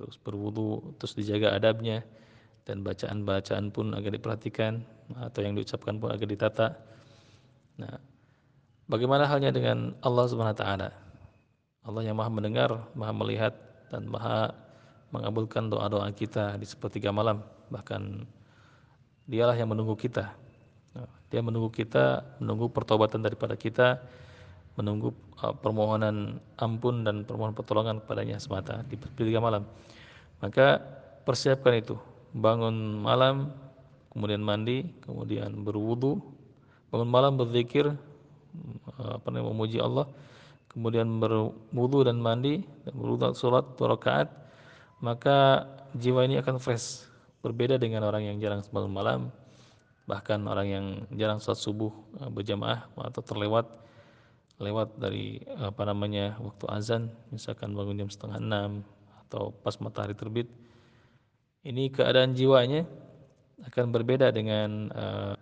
terus 0.00 0.16
berwudu, 0.16 0.96
terus 0.96 1.12
dijaga 1.12 1.52
adabnya 1.52 2.00
dan 2.64 2.80
bacaan-bacaan 2.80 3.68
pun 3.68 3.92
agak 3.92 4.16
diperhatikan 4.16 4.80
atau 5.20 5.44
yang 5.44 5.52
diucapkan 5.52 6.00
pun 6.00 6.08
agak 6.08 6.32
ditata. 6.32 6.80
Nah, 7.76 8.00
bagaimana 8.88 9.28
halnya 9.28 9.52
dengan 9.52 9.92
Allah 10.00 10.24
Subhanahu 10.24 10.56
wa 10.56 10.60
taala? 10.64 10.88
Allah 11.84 12.02
yang 12.08 12.16
Maha 12.16 12.32
mendengar, 12.32 12.70
Maha 12.96 13.12
melihat 13.12 13.52
dan 13.92 14.08
Maha 14.08 14.56
mengabulkan 15.12 15.68
doa-doa 15.68 16.08
kita 16.16 16.56
di 16.56 16.64
sepertiga 16.64 17.12
malam. 17.12 17.44
Bahkan 17.68 18.24
Dialah 19.30 19.54
yang 19.54 19.70
menunggu 19.70 19.94
kita. 19.94 20.34
Nah, 20.90 21.06
dia 21.30 21.38
menunggu 21.38 21.70
kita, 21.70 22.26
menunggu 22.42 22.66
pertobatan 22.66 23.22
daripada 23.22 23.54
kita, 23.54 24.02
menunggu 24.78 25.10
uh, 25.42 25.54
permohonan 25.56 26.38
ampun 26.60 27.02
dan 27.02 27.26
permohonan 27.26 27.56
pertolongan 27.56 27.96
kepadanya 28.04 28.36
semata 28.38 28.86
di 28.86 28.94
sepertiga 28.94 29.40
malam. 29.42 29.66
Maka 30.40 30.80
persiapkan 31.24 31.76
itu. 31.76 31.96
Bangun 32.30 33.02
malam, 33.02 33.50
kemudian 34.14 34.38
mandi, 34.38 34.86
kemudian 35.02 35.66
berwudu, 35.66 36.22
bangun 36.94 37.10
malam 37.10 37.34
berzikir, 37.34 37.90
apa 38.98 39.26
namanya 39.30 39.50
memuji 39.50 39.78
Allah, 39.82 40.06
kemudian 40.70 41.18
berwudu 41.18 42.06
dan 42.06 42.22
mandi, 42.22 42.62
dan 42.86 42.94
berwudu 42.94 43.34
sholat 43.34 43.66
dua 43.74 43.98
rakaat, 43.98 44.30
maka 45.02 45.66
jiwa 45.98 46.22
ini 46.26 46.38
akan 46.38 46.62
fresh. 46.62 47.10
Berbeda 47.40 47.80
dengan 47.80 48.04
orang 48.04 48.28
yang 48.28 48.36
jarang 48.36 48.60
bangun 48.68 48.92
malam, 48.92 49.20
bahkan 50.04 50.38
orang 50.44 50.66
yang 50.68 50.86
jarang 51.16 51.40
sholat 51.42 51.58
subuh 51.58 51.90
eh, 52.20 52.30
berjamaah 52.30 52.86
atau 52.94 53.22
terlewat 53.24 53.66
lewat 54.60 55.00
dari 55.00 55.40
apa 55.56 55.82
namanya 55.88 56.36
waktu 56.38 56.64
azan 56.68 57.02
misalkan 57.32 57.72
bangun 57.72 58.04
jam 58.04 58.10
setengah 58.12 58.38
enam 58.38 58.70
atau 59.26 59.50
pas 59.50 59.74
matahari 59.80 60.12
terbit 60.12 60.46
ini 61.64 61.88
keadaan 61.92 62.32
jiwanya 62.36 62.84
akan 63.68 63.92
berbeda 63.92 64.32
dengan 64.32 64.88
uh, 64.92 65.34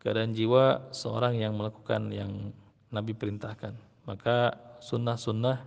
keadaan 0.00 0.32
jiwa 0.32 0.88
seorang 0.92 1.36
yang 1.36 1.52
melakukan 1.56 2.08
yang 2.08 2.52
Nabi 2.88 3.12
perintahkan. 3.12 3.76
Maka 4.08 4.56
sunnah-sunnah 4.80 5.60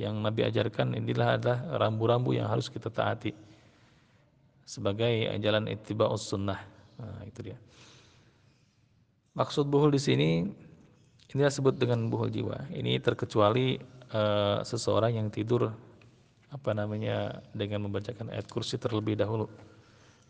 yang 0.00 0.16
Nabi 0.24 0.48
ajarkan 0.48 0.96
inilah 0.96 1.36
adalah 1.36 1.58
rambu-rambu 1.76 2.32
yang 2.32 2.48
harus 2.48 2.72
kita 2.72 2.88
taati 2.88 3.36
sebagai 4.64 5.28
jalan 5.38 5.68
ittiba'us 5.68 6.24
sunnah. 6.24 6.60
Nah, 6.98 7.20
itu 7.28 7.52
dia. 7.52 7.58
Maksud 9.36 9.70
buhul 9.70 9.94
di 9.94 10.02
sini 10.02 10.28
ini 11.28 11.44
disebut 11.44 11.76
dengan 11.76 12.08
buhul 12.08 12.32
jiwa 12.32 12.72
ini 12.72 12.96
terkecuali 13.00 13.76
uh, 14.12 14.64
seseorang 14.64 15.20
yang 15.20 15.28
tidur 15.28 15.68
apa 16.48 16.70
namanya 16.72 17.44
dengan 17.52 17.88
membacakan 17.88 18.32
ayat 18.32 18.48
kursi 18.48 18.80
terlebih 18.80 19.20
dahulu. 19.20 19.48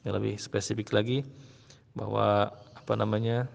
Yang 0.03 0.15
lebih 0.19 0.35
spesifik 0.39 0.91
lagi 0.95 1.23
bahwa 1.95 2.51
apa 2.75 2.95
namanya 2.99 3.47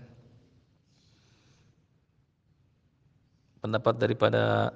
pendapat 3.63 3.95
daripada 3.99 4.71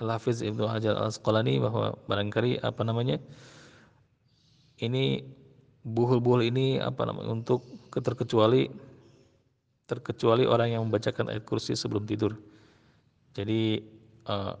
Al-Hafiz 0.00 0.44
Ibnu 0.44 0.68
Hajar 0.68 0.96
Al-Asqalani 0.96 1.60
bahwa 1.60 1.96
barangkali 2.08 2.60
apa 2.60 2.82
namanya 2.84 3.16
ini 4.80 5.24
buhul-buhul 5.84 6.44
ini 6.52 6.76
apa 6.80 7.08
namanya 7.08 7.32
untuk 7.32 7.64
terkecuali 7.96 8.68
terkecuali 9.86 10.44
orang 10.44 10.74
yang 10.74 10.82
membacakan 10.90 11.30
ayat 11.30 11.46
kursi 11.46 11.78
sebelum 11.78 12.04
tidur. 12.04 12.34
Jadi 13.38 13.80
uh, 14.26 14.54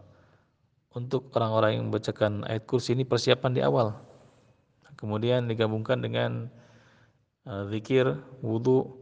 untuk 0.94 1.28
orang-orang 1.36 1.76
yang 1.76 1.84
membacakan 1.90 2.46
ayat 2.48 2.64
kursi 2.64 2.94
ini 2.94 3.02
persiapan 3.02 3.52
di 3.52 3.60
awal. 3.60 3.92
Kemudian 4.96 5.44
digabungkan 5.44 6.00
dengan 6.00 6.48
uh, 7.44 7.68
zikir, 7.68 8.16
wudhu, 8.40 8.96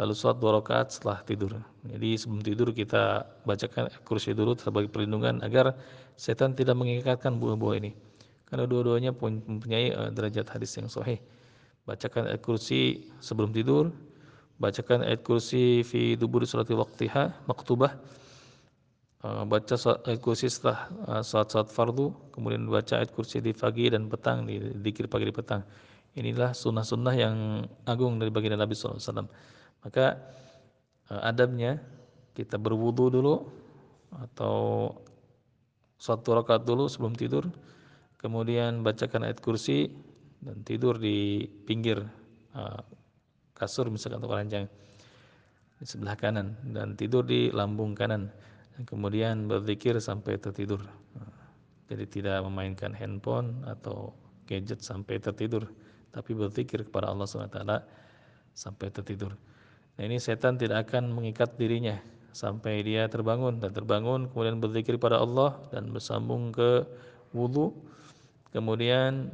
lalu 0.00 0.12
sholat 0.16 0.40
dua 0.40 0.62
rakaat 0.62 0.96
setelah 0.96 1.20
tidur. 1.28 1.60
Jadi 1.84 2.16
sebelum 2.16 2.40
tidur 2.40 2.68
kita 2.72 3.26
bacakan 3.44 3.92
ayat 3.92 4.02
kursi 4.06 4.32
dulu 4.32 4.56
sebagai 4.56 4.88
perlindungan 4.88 5.44
agar 5.44 5.76
setan 6.16 6.56
tidak 6.56 6.78
mengikatkan 6.78 7.36
buah-buah 7.36 7.76
ini. 7.84 7.92
Karena 8.46 8.64
dua-duanya 8.64 9.12
mempunyai 9.12 9.92
uh, 9.92 10.08
derajat 10.14 10.46
hadis 10.48 10.72
yang 10.78 10.88
sahih. 10.88 11.20
Bacakan 11.84 12.32
ayat 12.32 12.40
kursi 12.40 13.12
sebelum 13.20 13.52
tidur, 13.52 13.92
bacakan 14.56 15.04
ayat 15.04 15.20
kursi 15.20 15.84
fi 15.84 16.16
dubur 16.16 16.42
salati 16.48 16.72
waqtiha 16.72 17.48
maktubah 17.48 17.92
Eh, 19.26 19.44
baca 19.48 19.74
ayat 20.06 20.20
kursi 20.22 20.46
setelah 20.46 20.86
uh, 21.10 21.22
salat-salat 21.24 21.66
fardu, 21.66 22.14
kemudian 22.30 22.62
baca 22.70 23.02
ayat 23.02 23.10
kursi 23.10 23.42
di 23.42 23.50
pagi 23.50 23.90
dan 23.90 24.06
petang, 24.06 24.46
di 24.46 24.60
dikir 24.78 25.10
pagi 25.10 25.26
di 25.26 25.34
petang. 25.34 25.66
Inilah 26.14 26.54
sunnah-sunnah 26.54 27.14
yang 27.16 27.36
agung 27.90 28.22
dari 28.22 28.30
baginda 28.30 28.54
Nabi 28.54 28.78
SAW. 28.78 29.26
Maka 29.82 30.20
uh, 31.10 31.20
adabnya 31.26 31.82
kita 32.38 32.54
berwudu 32.54 33.10
dulu 33.10 33.34
atau 34.14 34.92
satu 35.98 36.38
rakaat 36.38 36.62
dulu 36.62 36.86
sebelum 36.86 37.18
tidur, 37.18 37.50
kemudian 38.22 38.86
bacakan 38.86 39.26
ayat 39.26 39.42
kursi 39.42 39.90
dan 40.38 40.62
tidur 40.62 41.02
di 41.02 41.50
pinggir 41.66 42.04
kasur 43.56 43.88
misalkan 43.88 44.20
atau 44.20 44.28
ranjang 44.28 44.64
di 45.76 45.84
sebelah 45.84 46.16
kanan 46.16 46.56
dan 46.72 46.92
tidur 46.96 47.24
di 47.24 47.48
lambung 47.52 47.96
kanan 47.96 48.28
kemudian 48.84 49.48
berzikir 49.48 49.96
sampai 49.96 50.36
tertidur. 50.36 50.84
Jadi 51.86 52.04
tidak 52.10 52.42
memainkan 52.44 52.92
handphone 52.92 53.62
atau 53.64 54.12
gadget 54.44 54.82
sampai 54.82 55.22
tertidur, 55.22 55.70
tapi 56.10 56.34
berzikir 56.34 56.82
kepada 56.82 57.14
Allah 57.14 57.24
SWT 57.24 57.62
sampai 58.52 58.90
tertidur. 58.90 59.32
Nah 59.96 60.02
ini 60.04 60.20
setan 60.20 60.58
tidak 60.60 60.90
akan 60.90 61.14
mengikat 61.14 61.56
dirinya 61.56 61.96
sampai 62.36 62.84
dia 62.84 63.08
terbangun 63.08 63.56
dan 63.64 63.72
terbangun 63.72 64.28
kemudian 64.28 64.60
berzikir 64.60 65.00
kepada 65.00 65.24
Allah 65.24 65.56
dan 65.72 65.88
bersambung 65.88 66.52
ke 66.52 66.84
wudhu 67.32 67.72
kemudian 68.52 69.32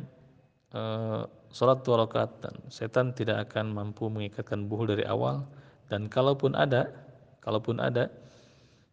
uh, 0.71 1.27
sholat 1.53 1.85
dua 1.85 2.09
rakaat 2.09 2.31
dan 2.41 2.55
setan 2.73 3.13
tidak 3.13 3.49
akan 3.49 3.71
mampu 3.71 4.09
mengikatkan 4.09 4.67
buhul 4.67 4.91
dari 4.91 5.05
awal 5.05 5.47
dan 5.93 6.09
kalaupun 6.09 6.57
ada 6.57 6.89
kalaupun 7.45 7.79
ada 7.79 8.09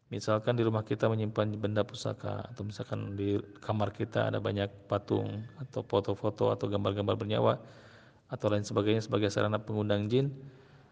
Misalkan 0.10 0.58
di 0.58 0.66
rumah 0.66 0.82
kita 0.82 1.06
menyimpan 1.06 1.54
benda 1.62 1.86
pusaka 1.86 2.42
atau 2.50 2.66
misalkan 2.66 3.14
di 3.14 3.38
kamar 3.62 3.94
kita 3.94 4.34
ada 4.34 4.42
banyak 4.42 4.90
patung 4.90 5.46
atau 5.62 5.86
foto-foto 5.86 6.50
atau 6.50 6.66
gambar-gambar 6.66 7.14
bernyawa 7.14 7.62
atau 8.26 8.50
lain 8.50 8.66
sebagainya 8.66 9.06
sebagai 9.06 9.30
sarana 9.30 9.62
pengundang 9.62 10.10
jin. 10.10 10.34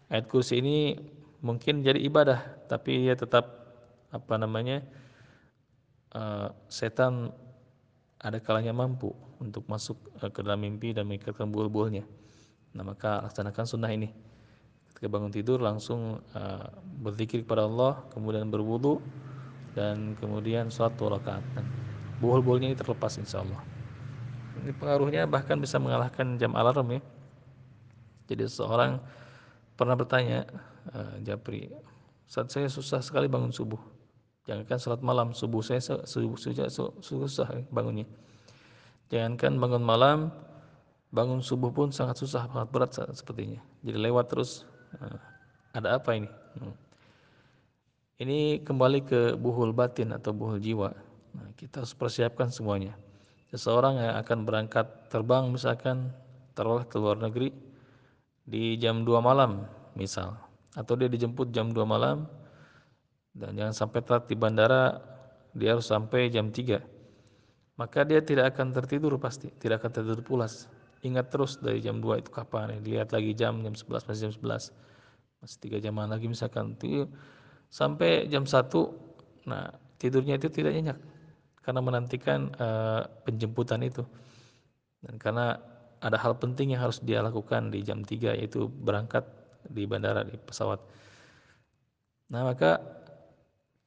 Ayat 0.06 0.30
kursi 0.30 0.62
ini 0.62 0.94
mungkin 1.42 1.82
jadi 1.82 1.98
ibadah 1.98 2.70
tapi 2.70 3.10
ia 3.10 3.18
tetap 3.18 3.74
apa 4.14 4.34
namanya 4.38 4.86
uh, 6.14 6.54
setan 6.70 7.34
ada 8.22 8.38
kalanya 8.38 8.70
mampu 8.70 9.10
untuk 9.38 9.66
masuk 9.70 9.98
uh, 10.18 10.30
ke 10.30 10.42
dalam 10.42 10.62
mimpi 10.62 10.94
dan 10.94 11.06
mengikatkan 11.06 11.48
buah-buahnya. 11.50 12.04
Nah 12.74 12.84
maka 12.84 13.24
laksanakan 13.26 13.64
sunnah 13.64 13.90
ini. 13.90 14.10
Ketika 14.90 15.06
bangun 15.06 15.30
tidur 15.30 15.62
langsung 15.62 16.18
uh, 16.34 16.68
berzikir 17.02 17.46
kepada 17.46 17.66
Allah 17.70 18.02
kemudian 18.10 18.50
berwudu 18.50 18.98
dan 19.78 20.18
kemudian 20.18 20.68
sholat 20.68 20.94
dua 20.98 21.18
rakaat. 21.18 21.44
Dan 21.54 21.64
buhul-buhulnya 22.18 22.74
ini 22.74 22.76
terlepas 22.78 23.14
insya 23.18 23.46
Allah. 23.46 23.62
Ini 24.58 24.74
pengaruhnya 24.74 25.30
bahkan 25.30 25.62
bisa 25.62 25.78
mengalahkan 25.78 26.34
jam 26.34 26.58
alarm 26.58 26.98
ya. 26.98 27.00
Jadi 28.28 28.42
seseorang 28.44 28.98
pernah 29.78 29.94
bertanya 29.94 30.44
uh, 30.92 31.16
Japri 31.22 31.70
saat 32.28 32.50
saya 32.50 32.66
susah 32.66 33.00
sekali 33.00 33.30
bangun 33.30 33.54
subuh. 33.54 33.80
Jangankan 34.44 34.78
sholat 34.80 35.00
malam 35.04 35.30
subuh 35.36 35.62
saya 35.62 35.78
susah 35.78 37.48
bangunnya 37.68 38.08
jangankan 39.08 39.56
bangun 39.60 39.84
malam 39.84 40.18
bangun 41.08 41.40
subuh 41.40 41.72
pun 41.72 41.88
sangat 41.88 42.20
susah 42.20 42.44
sangat 42.48 42.68
berat 42.68 42.92
sepertinya 42.92 43.60
jadi 43.80 43.96
lewat 43.96 44.28
terus 44.28 44.68
Nah, 44.96 45.20
ada 45.76 46.00
apa 46.00 46.16
ini? 46.16 46.30
Hmm. 46.56 46.76
Ini 48.18 48.64
kembali 48.64 49.00
ke 49.04 49.20
buhul 49.38 49.76
batin 49.76 50.16
atau 50.16 50.32
buhul 50.34 50.58
jiwa. 50.58 50.90
Nah, 51.36 51.48
kita 51.54 51.84
harus 51.84 51.94
persiapkan 51.94 52.48
semuanya. 52.48 52.96
Seseorang 53.52 54.00
yang 54.00 54.16
akan 54.18 54.38
berangkat 54.48 54.86
terbang 55.12 55.48
misalkan 55.48 56.12
taruhlah 56.56 56.84
ke 56.88 56.96
luar 56.98 57.16
negeri 57.20 57.54
di 58.48 58.76
jam 58.80 59.04
2 59.04 59.20
malam 59.20 59.64
misal 59.96 60.36
atau 60.76 60.96
dia 60.96 61.08
dijemput 61.08 61.52
jam 61.52 61.72
2 61.72 61.84
malam 61.88 62.28
dan 63.32 63.56
jangan 63.56 63.74
sampai 63.76 64.00
telat 64.04 64.24
di 64.28 64.36
bandara 64.36 65.00
dia 65.56 65.76
harus 65.76 65.88
sampai 65.88 66.28
jam 66.28 66.52
3 66.52 66.80
maka 67.78 68.02
dia 68.02 68.18
tidak 68.18 68.52
akan 68.54 68.74
tertidur 68.74 69.14
pasti 69.22 69.48
tidak 69.62 69.86
akan 69.86 69.90
tertidur 69.94 70.20
pulas. 70.26 70.66
Ingat 71.06 71.30
terus 71.30 71.62
dari 71.62 71.78
jam 71.78 72.02
2 72.02 72.26
itu 72.26 72.30
kapan 72.34 72.82
lihat 72.82 73.14
lagi 73.14 73.30
jam 73.38 73.62
jam 73.62 73.70
11 73.70 74.10
masih 74.10 74.20
jam 74.28 74.32
11 74.34 74.74
masih 75.38 75.56
tiga 75.62 75.78
jaman 75.78 76.10
lagi 76.10 76.26
misalkan. 76.26 76.74
Sampai 77.70 78.26
jam 78.26 78.42
1 78.42 79.46
nah 79.46 79.70
tidurnya 80.02 80.42
itu 80.42 80.50
tidak 80.50 80.74
nyenyak. 80.74 80.98
Karena 81.62 81.80
menantikan 81.84 82.50
uh, 82.58 83.06
penjemputan 83.22 83.86
itu. 83.86 84.02
Dan 84.98 85.14
karena 85.22 85.54
ada 86.02 86.18
hal 86.18 86.34
penting 86.34 86.74
yang 86.74 86.82
harus 86.82 86.98
dia 86.98 87.22
lakukan 87.22 87.70
di 87.70 87.86
jam 87.86 88.02
3 88.02 88.34
yaitu 88.34 88.66
berangkat 88.66 89.22
di 89.70 89.86
bandara 89.86 90.26
di 90.26 90.34
pesawat. 90.34 90.82
Nah 92.34 92.42
maka 92.42 92.97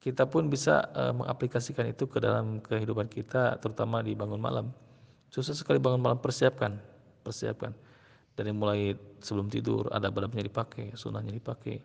kita 0.01 0.25
pun 0.25 0.49
bisa 0.49 0.89
uh, 0.97 1.13
mengaplikasikan 1.13 1.85
itu 1.85 2.09
ke 2.09 2.17
dalam 2.17 2.57
kehidupan 2.59 3.05
kita 3.05 3.61
terutama 3.61 4.01
di 4.01 4.17
bangun 4.17 4.41
malam. 4.41 4.73
Susah 5.29 5.53
sekali 5.53 5.77
bangun 5.77 6.01
malam 6.01 6.17
persiapkan 6.17 6.91
persiapkan. 7.21 7.71
Dari 8.33 8.49
mulai 8.49 8.97
sebelum 9.21 9.51
tidur 9.51 9.85
ada 9.93 10.09
badabnya 10.09 10.41
dipakai 10.41 10.97
sunahnya 10.97 11.29
dipakai. 11.29 11.77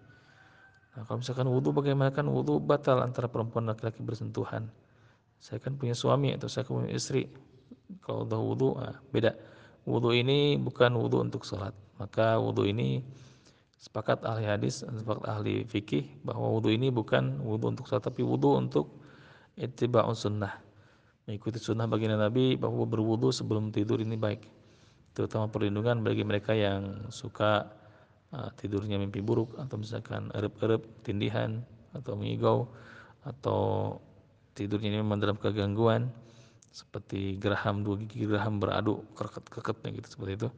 Nah 0.96 1.04
kalau 1.04 1.20
misalkan 1.20 1.46
wudhu 1.52 1.76
bagaimana 1.76 2.08
kan 2.08 2.24
wudhu 2.24 2.56
batal 2.56 3.04
antara 3.04 3.28
perempuan 3.28 3.68
dan 3.68 3.76
laki-laki 3.76 4.00
bersentuhan? 4.00 4.72
Saya 5.36 5.60
kan 5.60 5.76
punya 5.76 5.92
suami 5.92 6.32
atau 6.32 6.48
saya 6.48 6.64
punya 6.64 6.88
istri. 6.96 7.28
Kalau 8.00 8.24
udah 8.24 8.40
wudhu 8.40 8.68
nah, 8.80 8.96
beda. 9.12 9.36
Wudhu 9.84 10.16
ini 10.16 10.56
bukan 10.56 10.96
wudhu 10.96 11.20
untuk 11.20 11.44
sholat. 11.44 11.76
Maka 12.00 12.40
wudhu 12.40 12.64
ini 12.64 13.04
sepakat 13.76 14.24
ahli 14.24 14.48
hadis 14.48 14.82
sepakat 14.82 15.24
ahli 15.28 15.62
fikih 15.68 16.08
bahwa 16.24 16.48
wudhu 16.56 16.72
ini 16.72 16.88
bukan 16.88 17.40
wudhu 17.44 17.76
untuk 17.76 17.84
sholat 17.84 18.04
tapi 18.04 18.24
wudhu 18.24 18.56
untuk 18.56 18.88
ittiba'un 19.56 20.16
sunnah. 20.16 20.52
Mengikuti 21.26 21.58
sunnah 21.58 21.90
baginda 21.90 22.16
Nabi 22.16 22.54
bahwa 22.54 22.86
berwudhu 22.86 23.34
sebelum 23.34 23.74
tidur 23.74 23.98
ini 23.98 24.14
baik. 24.14 24.46
Terutama 25.16 25.48
perlindungan 25.48 26.04
bagi 26.04 26.22
mereka 26.22 26.52
yang 26.52 27.08
suka 27.08 27.66
uh, 28.30 28.50
tidurnya 28.54 29.00
mimpi 29.00 29.24
buruk 29.24 29.56
atau 29.58 29.80
misalkan 29.80 30.28
erep-erep, 30.36 30.84
tindihan 31.02 31.64
atau 31.96 32.14
mengigau 32.14 32.68
atau 33.24 33.96
tidurnya 34.54 34.92
ini 34.92 34.98
memang 35.02 35.18
dalam 35.18 35.36
kegangguan 35.40 36.12
seperti 36.70 37.40
geraham 37.40 37.80
dua 37.80 37.96
gigi 38.04 38.28
geraham 38.28 38.60
beradu 38.60 39.00
keket-keketnya 39.16 39.96
gitu 39.96 40.08
seperti 40.12 40.32
itu 40.44 40.48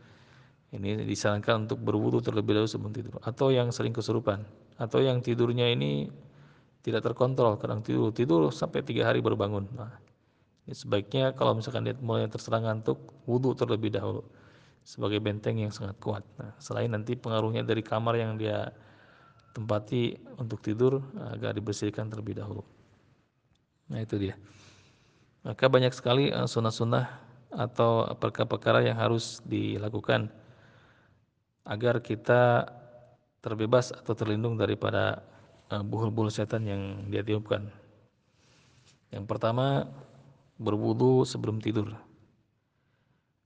ini 0.74 1.04
disarankan 1.08 1.64
untuk 1.68 1.80
berwudu 1.80 2.20
terlebih 2.20 2.58
dahulu 2.58 2.68
sebelum 2.68 2.92
tidur 2.92 3.16
atau 3.24 3.48
yang 3.48 3.72
sering 3.72 3.96
kesurupan 3.96 4.44
atau 4.76 5.00
yang 5.00 5.24
tidurnya 5.24 5.72
ini 5.72 6.12
tidak 6.84 7.04
terkontrol 7.04 7.56
kadang 7.56 7.80
tidur 7.80 8.12
tidur 8.12 8.52
sampai 8.52 8.84
tiga 8.84 9.08
hari 9.08 9.24
baru 9.24 9.36
bangun 9.36 9.64
nah 9.72 9.96
ini 10.68 10.76
sebaiknya 10.76 11.32
kalau 11.32 11.56
misalkan 11.56 11.88
dia 11.88 11.96
mulai 12.04 12.28
terserang 12.28 12.68
ngantuk 12.68 13.00
wudhu 13.24 13.56
terlebih 13.56 13.88
dahulu 13.88 14.20
sebagai 14.88 15.20
benteng 15.20 15.60
yang 15.60 15.68
sangat 15.68 16.00
kuat. 16.00 16.24
Nah, 16.40 16.56
selain 16.56 16.88
nanti 16.88 17.12
pengaruhnya 17.12 17.60
dari 17.60 17.84
kamar 17.84 18.16
yang 18.16 18.40
dia 18.40 18.72
tempati 19.52 20.16
untuk 20.40 20.64
tidur 20.64 21.04
agar 21.28 21.52
dibersihkan 21.52 22.08
terlebih 22.08 22.40
dahulu. 22.40 22.64
Nah 23.92 24.00
itu 24.00 24.16
dia. 24.16 24.34
Maka 25.44 25.68
banyak 25.68 25.92
sekali 25.92 26.32
eh, 26.32 26.48
sunnah-sunnah 26.48 27.04
atau 27.52 28.08
perkara-perkara 28.16 28.84
yang 28.84 28.96
harus 28.96 29.40
dilakukan 29.44 30.28
agar 31.68 32.00
kita 32.00 32.64
terbebas 33.44 33.92
atau 33.92 34.16
terlindung 34.16 34.56
daripada 34.56 35.20
eh, 35.68 35.84
buhul-buhul 35.84 36.32
setan 36.32 36.64
yang 36.64 37.12
dia 37.12 37.20
tiupkan. 37.20 37.68
Yang 39.12 39.24
pertama 39.28 39.88
berwudu 40.58 41.22
sebelum 41.22 41.60
tidur. 41.62 41.94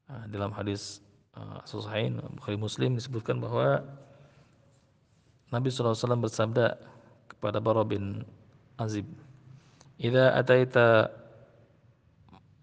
Nah, 0.08 0.26
dalam 0.28 0.50
hadis 0.52 1.00
uh, 1.38 1.61
Sahihain 1.64 2.18
Bukhari 2.37 2.58
Muslim 2.58 2.98
disebutkan 2.98 3.38
bahwa 3.38 3.85
Nabi 5.52 5.68
SAW 5.68 6.18
bersabda 6.18 6.80
kepada 7.30 7.61
Bara 7.61 7.85
bin 7.85 8.24
Azib 8.80 9.06
Idza 10.00 10.35
ataita 10.35 11.12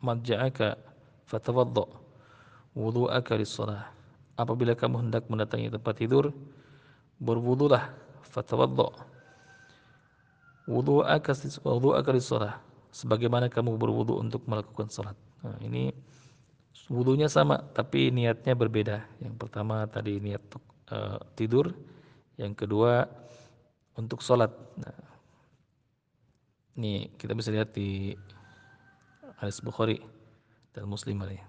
madja'aka 0.03 0.75
fatawadda 1.29 1.87
wudu'aka 2.75 3.37
lis-shalah 3.39 3.98
apabila 4.39 4.71
kamu 4.71 5.11
hendak 5.11 5.27
mendatangi 5.27 5.67
tempat 5.67 5.99
tidur 5.99 6.31
berwudulah 7.19 7.91
fatawadda 8.23 8.95
wudu'aka 10.71 11.31
wudu'aka 11.67 12.09
lis-shalah 12.15 12.55
sebagaimana 12.95 13.51
kamu 13.51 13.75
berwudu 13.75 14.15
untuk 14.15 14.47
melakukan 14.47 14.87
salat 14.87 15.17
nah, 15.43 15.59
ini 15.59 15.91
wudhunya 16.89 17.29
sama 17.29 17.61
tapi 17.71 18.09
niatnya 18.09 18.57
berbeda. 18.57 19.05
Yang 19.21 19.35
pertama 19.37 19.85
tadi 19.85 20.17
niat 20.17 20.41
uh, 20.89 21.21
tidur. 21.37 21.71
Yang 22.35 22.65
kedua 22.65 23.05
untuk 23.99 24.23
sholat 24.25 24.49
nah, 24.79 24.99
ini 26.79 27.11
kita 27.19 27.35
bisa 27.35 27.51
lihat 27.51 27.75
di 27.75 28.15
hadis 29.43 29.59
Bukhari 29.59 29.99
dan 30.71 30.87
Muslim 30.87 31.19
ini 31.27 31.48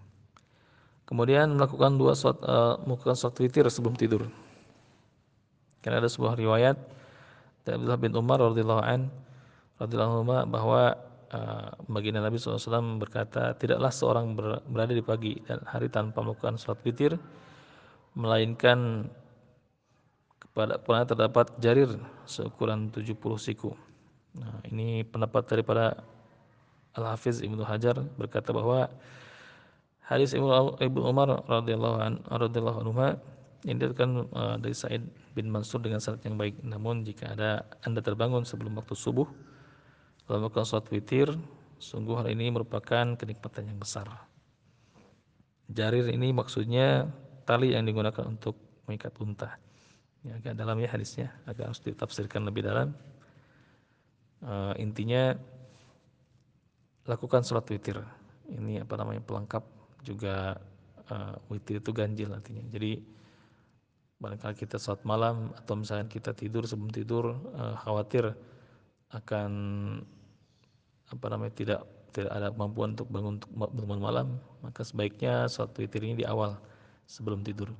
kemudian 1.10 1.58
melakukan 1.58 1.98
dua 1.98 2.14
sholat, 2.14 2.38
uh, 2.46 2.78
melakukan 2.86 3.18
sholat 3.18 3.36
witir 3.42 3.66
sebelum 3.66 3.98
tidur 3.98 4.30
karena 5.82 6.00
ada 6.00 6.08
sebuah 6.08 6.38
riwayat 6.38 6.76
dari 7.64 7.76
Abdullah 7.76 8.00
bin 8.00 8.12
Umar 8.16 8.38
radhiyallahu 8.40 8.84
an 8.84 9.10
radhiyallahu 9.80 10.48
bahwa 10.48 10.96
uh, 11.32 11.68
baginda 11.88 12.20
Nabi 12.20 12.36
SAW 12.36 13.00
berkata, 13.00 13.56
tidaklah 13.56 13.88
seorang 13.88 14.36
berada 14.68 14.92
di 14.92 15.04
pagi 15.04 15.40
dan 15.48 15.64
hari 15.64 15.88
tanpa 15.88 16.20
melakukan 16.20 16.60
sholat 16.60 16.80
witir, 16.84 17.16
melainkan 18.12 19.08
kepada 20.36 20.82
pernah 20.82 21.04
terdapat 21.06 21.46
jarir 21.62 21.94
seukuran 22.26 22.92
70 22.92 23.16
siku. 23.40 23.72
Nah, 24.36 24.62
ini 24.68 25.06
pendapat 25.06 25.46
daripada 25.46 26.02
Al-Hafiz 26.94 27.40
Ibnu 27.40 27.62
Hajar 27.62 28.02
berkata 28.18 28.50
bahwa 28.50 28.90
hadis 30.10 30.34
Ibnu 30.34 31.00
Umar 31.06 31.46
radhiyallahu 31.46 32.82
anhu 32.82 32.92
ini 33.68 33.92
kan 33.92 34.24
uh, 34.32 34.56
dari 34.56 34.72
Said 34.72 35.04
bin 35.36 35.52
Mansur 35.52 35.84
dengan 35.84 36.00
syarat 36.00 36.24
yang 36.24 36.40
baik. 36.40 36.56
Namun 36.64 37.04
jika 37.04 37.36
ada 37.36 37.68
Anda 37.84 38.00
terbangun 38.00 38.48
sebelum 38.48 38.72
waktu 38.80 38.96
subuh 38.96 39.28
kalau 40.24 40.46
melakukan 40.46 40.64
sholat 40.64 40.86
witir, 40.94 41.28
sungguh 41.76 42.16
hal 42.16 42.30
ini 42.32 42.48
merupakan 42.48 43.18
kenikmatan 43.18 43.68
yang 43.68 43.78
besar. 43.82 44.08
Jarir 45.68 46.06
ini 46.08 46.32
maksudnya 46.32 47.10
tali 47.44 47.76
yang 47.76 47.84
digunakan 47.84 48.24
untuk 48.24 48.54
mengikat 48.86 49.12
unta. 49.20 49.58
Ya, 50.22 50.38
agak 50.38 50.54
dalam 50.54 50.78
ya 50.78 50.88
hadisnya, 50.88 51.34
agak 51.44 51.72
harus 51.72 51.82
ditafsirkan 51.82 52.46
lebih 52.46 52.64
dalam. 52.64 52.94
uh, 54.46 54.72
intinya 54.80 55.36
lakukan 57.04 57.44
sholat 57.44 57.66
witir 57.68 58.00
ini 58.48 58.80
apa 58.80 58.94
namanya 58.96 59.20
pelengkap 59.20 59.79
juga 60.04 60.56
uh, 61.10 61.34
witir 61.52 61.82
itu 61.82 61.90
ganjil 61.92 62.30
artinya. 62.32 62.64
Jadi 62.70 63.00
barangkali 64.20 64.54
kita 64.56 64.76
sholat 64.76 65.02
malam 65.08 65.50
atau 65.56 65.74
misalnya 65.80 66.06
kita 66.08 66.36
tidur 66.36 66.68
sebelum 66.68 66.92
tidur 66.92 67.24
uh, 67.56 67.76
khawatir 67.80 68.36
akan 69.10 69.52
apa 71.10 71.26
namanya 71.32 71.52
tidak 71.56 71.80
tidak 72.12 72.32
ada 72.36 72.52
kemampuan 72.52 72.92
untuk 72.94 73.08
bangun 73.08 73.34
untuk 73.40 73.50
bangun 73.54 74.00
malam 74.02 74.26
maka 74.60 74.84
sebaiknya 74.84 75.48
sholat 75.48 75.72
witir 75.80 76.04
ini 76.04 76.22
di 76.22 76.26
awal 76.28 76.60
sebelum 77.08 77.40
tidur. 77.42 77.72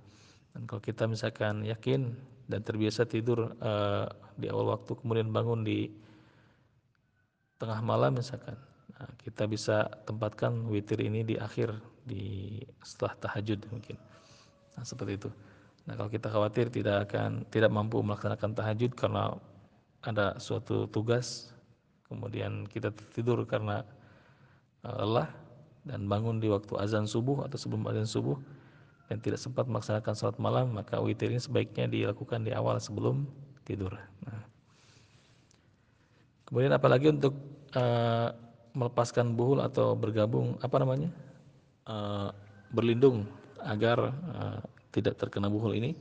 Dan 0.51 0.67
kalau 0.67 0.83
kita 0.83 1.07
misalkan 1.07 1.63
yakin 1.63 2.11
dan 2.51 2.67
terbiasa 2.67 3.07
tidur 3.07 3.55
uh, 3.63 4.11
di 4.35 4.51
awal 4.51 4.75
waktu 4.75 4.99
kemudian 4.99 5.31
bangun 5.31 5.63
di 5.63 5.87
tengah 7.61 7.79
malam 7.85 8.19
misalkan 8.19 8.59
nah, 8.97 9.11
kita 9.23 9.47
bisa 9.47 9.87
tempatkan 10.09 10.67
witir 10.67 10.99
ini 11.05 11.23
di 11.23 11.39
akhir 11.39 11.77
di 12.05 12.59
setelah 12.85 13.15
tahajud 13.21 13.61
mungkin 13.71 13.97
nah 14.77 14.85
seperti 14.85 15.21
itu 15.21 15.31
nah 15.89 15.97
kalau 15.97 16.11
kita 16.13 16.29
khawatir 16.29 16.67
tidak 16.69 17.11
akan 17.11 17.45
tidak 17.49 17.71
mampu 17.73 18.01
melaksanakan 18.01 18.53
tahajud 18.53 18.93
karena 18.95 19.35
ada 20.01 20.37
suatu 20.41 20.89
tugas 20.89 21.53
kemudian 22.09 22.65
kita 22.67 22.91
tidur 23.13 23.45
karena 23.45 23.85
uh, 24.85 25.05
lelah 25.05 25.31
dan 25.85 26.05
bangun 26.09 26.41
di 26.41 26.49
waktu 26.53 26.77
azan 26.77 27.09
subuh 27.09 27.45
atau 27.49 27.57
sebelum 27.57 27.89
azan 27.89 28.09
subuh 28.09 28.37
dan 29.09 29.19
tidak 29.19 29.41
sempat 29.43 29.67
melaksanakan 29.67 30.15
sholat 30.15 30.37
malam 30.39 30.71
maka 30.71 31.01
witir 31.01 31.33
ini 31.33 31.41
sebaiknya 31.41 31.89
dilakukan 31.91 32.47
di 32.47 32.55
awal 32.55 32.79
sebelum 32.79 33.27
tidur. 33.67 33.91
Nah. 34.23 34.43
Kemudian 36.47 36.75
apalagi 36.75 37.11
untuk 37.11 37.35
uh, 37.75 38.31
melepaskan 38.75 39.35
buhul 39.35 39.63
atau 39.63 39.99
bergabung 39.99 40.59
apa 40.63 40.77
namanya 40.79 41.11
uh, 41.91 42.31
berlindung 42.71 43.27
agar 43.59 43.99
uh, 44.31 44.59
tidak 44.95 45.19
terkena 45.19 45.51
buhul 45.51 45.75
ini. 45.75 45.93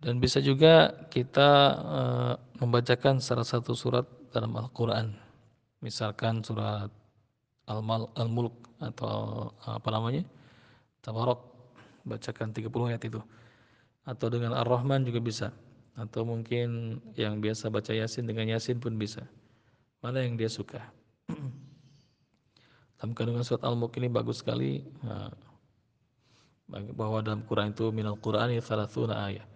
Dan 0.00 0.16
bisa 0.16 0.40
juga 0.40 0.96
kita 1.12 1.50
uh, 1.76 2.34
membacakan 2.56 3.20
salah 3.20 3.44
satu 3.44 3.76
surat 3.76 4.08
dalam 4.32 4.56
Al-Quran. 4.56 5.12
Misalkan 5.84 6.40
surat 6.40 6.88
Al-Mulk 7.68 8.80
atau 8.80 9.52
apa 9.60 9.88
namanya? 9.92 10.24
Tabarok. 11.04 11.52
Bacakan 12.08 12.56
30 12.56 12.72
ayat 12.88 13.02
itu. 13.04 13.20
Atau 14.08 14.32
dengan 14.32 14.56
Ar-Rahman 14.56 15.04
juga 15.04 15.20
bisa. 15.20 15.52
Atau 16.00 16.24
mungkin 16.24 16.96
yang 17.12 17.44
biasa 17.44 17.68
baca 17.68 17.92
Yasin 17.92 18.24
dengan 18.24 18.48
Yasin 18.48 18.80
pun 18.80 18.96
bisa. 18.96 19.28
Mana 20.00 20.24
yang 20.24 20.40
dia 20.40 20.48
suka. 20.48 20.80
Dalam 23.00 23.16
kandungan 23.16 23.40
surat 23.40 23.64
Al-Mulk 23.64 23.96
ini 23.96 24.12
bagus 24.12 24.44
sekali. 24.44 24.84
bahwa 26.70 27.18
dalam 27.18 27.42
Quran 27.48 27.74
itu 27.74 27.90
minal 27.90 28.14
Qur'ani 28.14 28.60
thalathuna 28.62 29.26
ayat. 29.26 29.48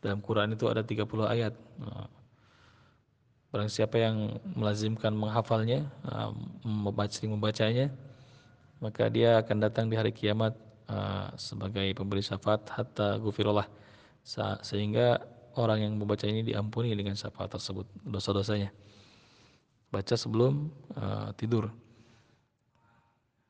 Dalam 0.00 0.24
Quran 0.24 0.56
itu 0.56 0.64
ada 0.64 0.80
30 0.80 1.04
ayat. 1.28 1.52
Barang 3.54 3.70
siapa 3.70 4.02
yang 4.02 4.42
melazimkan 4.58 5.14
menghafalnya, 5.14 5.86
uh, 6.10 6.34
membaca, 6.66 7.22
membacanya, 7.22 7.86
maka 8.82 9.06
dia 9.06 9.38
akan 9.38 9.56
datang 9.62 9.86
di 9.86 9.94
hari 9.94 10.10
kiamat 10.10 10.58
uh, 10.90 11.30
sebagai 11.38 11.86
pemberi 11.94 12.18
syafaat 12.18 12.66
hatta 12.66 13.14
gufirullah 13.22 13.70
sehingga 14.58 15.22
orang 15.54 15.86
yang 15.86 15.92
membaca 15.94 16.26
ini 16.26 16.42
diampuni 16.42 16.90
dengan 16.98 17.14
syafaat 17.14 17.54
tersebut 17.54 17.86
dosa-dosanya. 18.02 18.74
Baca 19.86 20.14
sebelum 20.18 20.74
uh, 20.98 21.30
tidur. 21.38 21.70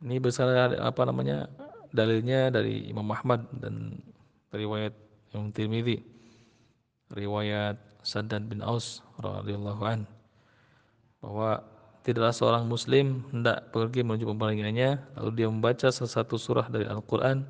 Ini 0.05 0.21
besar 0.21 0.53
apa 0.77 1.03
namanya 1.09 1.49
dalilnya 1.89 2.53
dari 2.53 2.93
Imam 2.93 3.09
Ahmad 3.09 3.49
dan 3.57 3.97
riwayat 4.53 4.93
Imam 5.33 5.49
Tirmidzi 5.49 6.05
riwayat 7.15 7.81
Saddad 8.05 8.45
bin 8.45 8.61
Aus 8.61 9.01
radhiyallahu 9.17 9.83
an 9.87 10.05
bahwa 11.25 11.65
tidaklah 12.05 12.37
seorang 12.37 12.65
muslim 12.69 13.25
hendak 13.33 13.73
pergi 13.73 14.05
menuju 14.05 14.29
pembalingannya 14.29 15.01
lalu 15.17 15.31
dia 15.41 15.49
membaca 15.49 15.89
salah 15.89 16.13
satu 16.13 16.37
surah 16.37 16.69
dari 16.69 16.85
Al-Qur'an 16.85 17.49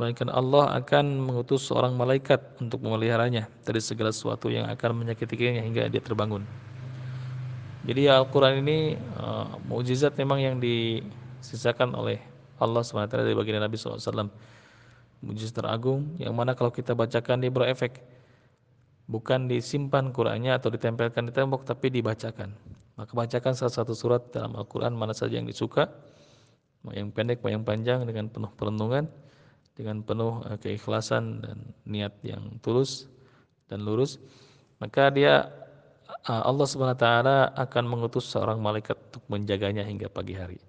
melainkan 0.00 0.32
Allah 0.32 0.72
akan 0.80 1.28
mengutus 1.28 1.68
seorang 1.68 1.92
malaikat 1.92 2.40
untuk 2.56 2.80
memeliharanya 2.80 3.52
dari 3.68 3.84
segala 3.84 4.08
sesuatu 4.08 4.48
yang 4.48 4.64
akan 4.72 5.04
menyakitinya 5.04 5.60
hingga 5.60 5.92
dia 5.92 6.00
terbangun. 6.00 6.48
Jadi 7.84 8.08
Al-Quran 8.08 8.64
ini 8.64 8.96
uh, 9.20 9.60
mukjizat 9.68 10.16
memang 10.16 10.40
yang 10.40 10.56
disisakan 11.42 11.98
oleh 11.98 12.22
Allah 12.62 12.86
SWT 12.86 13.10
dari 13.10 13.34
baginda 13.34 13.66
Nabi 13.66 13.74
SAW. 13.74 14.30
Mujizat 15.22 15.58
teragung 15.58 16.14
yang 16.18 16.34
mana 16.34 16.54
kalau 16.54 16.70
kita 16.70 16.94
bacakan 16.94 17.42
dia 17.42 17.50
berefek 17.50 18.02
bukan 19.10 19.50
disimpan 19.50 20.14
Qur'annya 20.14 20.56
atau 20.56 20.70
ditempelkan 20.70 21.30
di 21.30 21.32
tembok 21.34 21.66
tapi 21.66 21.90
dibacakan 21.90 22.54
maka 22.94 23.12
bacakan 23.12 23.52
salah 23.56 23.74
satu 23.74 23.92
surat 23.96 24.22
dalam 24.30 24.54
Al-Quran 24.54 24.94
mana 24.94 25.16
saja 25.16 25.40
yang 25.40 25.48
disuka 25.48 25.90
mau 26.86 26.94
yang 26.94 27.10
pendek 27.10 27.42
mau 27.42 27.50
yang 27.50 27.66
panjang 27.66 28.06
dengan 28.06 28.30
penuh 28.32 28.50
perenungan 28.54 29.10
dengan 29.74 30.00
penuh 30.04 30.44
eh, 30.48 30.58
keikhlasan 30.60 31.42
dan 31.42 31.56
niat 31.88 32.14
yang 32.22 32.56
tulus 32.64 33.10
dan 33.66 33.82
lurus 33.82 34.16
maka 34.78 35.10
dia 35.10 35.50
eh, 36.26 36.42
Allah 36.42 36.66
SWT 36.66 37.06
akan 37.58 37.84
mengutus 37.84 38.28
seorang 38.30 38.62
malaikat 38.62 38.98
untuk 39.10 39.24
menjaganya 39.26 39.82
hingga 39.82 40.06
pagi 40.06 40.38
hari 40.38 40.60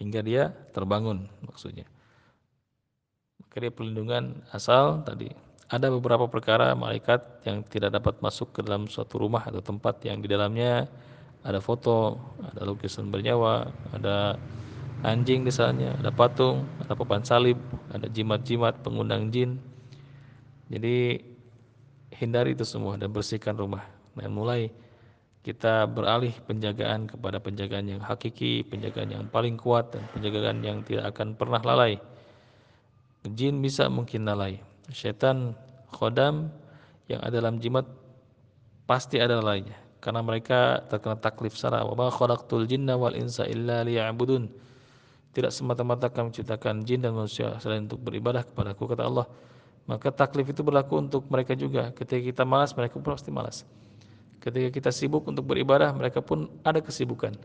hingga 0.00 0.20
dia 0.24 0.42
terbangun 0.72 1.28
maksudnya 1.44 1.84
maka 3.44 3.56
dia 3.60 3.70
perlindungan 3.70 4.40
asal 4.50 5.04
tadi 5.04 5.30
ada 5.70 5.86
beberapa 5.86 6.26
perkara 6.26 6.74
malaikat 6.74 7.46
yang 7.46 7.62
tidak 7.70 7.94
dapat 7.94 8.18
masuk 8.18 8.50
ke 8.50 8.60
dalam 8.66 8.90
suatu 8.90 9.22
rumah 9.22 9.46
atau 9.46 9.62
tempat 9.62 10.02
yang 10.02 10.18
di 10.18 10.26
dalamnya 10.26 10.90
ada 11.40 11.60
foto, 11.62 12.20
ada 12.44 12.68
lukisan 12.68 13.08
bernyawa, 13.08 13.72
ada 13.96 14.36
anjing 15.00 15.44
di 15.44 15.52
sana, 15.52 15.96
ada 15.96 16.12
patung, 16.12 16.68
ada 16.84 16.92
papan 16.92 17.24
salib, 17.24 17.56
ada 17.88 18.04
jimat-jimat 18.12 18.84
pengundang 18.84 19.32
jin. 19.32 19.56
Jadi 20.68 21.16
hindari 22.12 22.52
itu 22.52 22.68
semua 22.68 23.00
dan 23.00 23.08
bersihkan 23.08 23.56
rumah. 23.56 23.88
Dan 24.12 24.36
mulai 24.36 24.68
kita 25.40 25.88
beralih 25.88 26.36
penjagaan 26.44 27.08
kepada 27.08 27.40
penjagaan 27.40 27.88
yang 27.88 28.02
hakiki, 28.04 28.60
penjagaan 28.68 29.08
yang 29.08 29.24
paling 29.32 29.56
kuat 29.56 29.96
dan 29.96 30.04
penjagaan 30.12 30.60
yang 30.60 30.84
tidak 30.84 31.16
akan 31.16 31.32
pernah 31.32 31.60
lalai. 31.64 31.96
Jin 33.24 33.60
bisa 33.64 33.88
mungkin 33.88 34.28
lalai, 34.28 34.60
Syaitan 34.92 35.56
khodam 35.92 36.52
yang 37.08 37.24
ada 37.24 37.40
dalam 37.40 37.56
jimat 37.56 37.88
pasti 38.84 39.16
ada 39.16 39.40
lainnya 39.40 39.76
karena 40.00 40.24
mereka 40.24 40.80
terkena 40.88 41.16
taklif 41.20 41.56
sana 41.56 41.84
wa 41.84 41.92
ma 41.92 42.06
khalaqtul 42.08 42.64
jinna 42.64 42.96
wal 42.96 43.12
insa 43.12 43.44
illa 43.48 43.84
liya'budun. 43.84 44.48
Tidak 45.30 45.52
semata-mata 45.52 46.10
kami 46.10 46.34
ciptakan 46.34 46.82
jin 46.82 47.06
dan 47.06 47.14
manusia 47.14 47.54
selain 47.62 47.86
untuk 47.86 48.02
beribadah 48.02 48.42
kepadaku 48.42 48.92
kata 48.92 49.06
Allah. 49.06 49.30
Maka 49.86 50.10
taklif 50.10 50.50
itu 50.50 50.60
berlaku 50.66 50.98
untuk 50.98 51.22
mereka 51.30 51.54
juga. 51.54 51.94
Ketika 51.94 52.18
kita 52.18 52.42
malas 52.42 52.74
mereka 52.74 52.98
pun 52.98 53.14
pasti 53.14 53.30
malas 53.30 53.62
ketika 54.40 54.68
kita 54.72 54.90
sibuk 54.90 55.28
untuk 55.28 55.44
beribadah 55.44 55.92
mereka 55.92 56.24
pun 56.24 56.48
ada 56.64 56.80
kesibukan. 56.80 57.36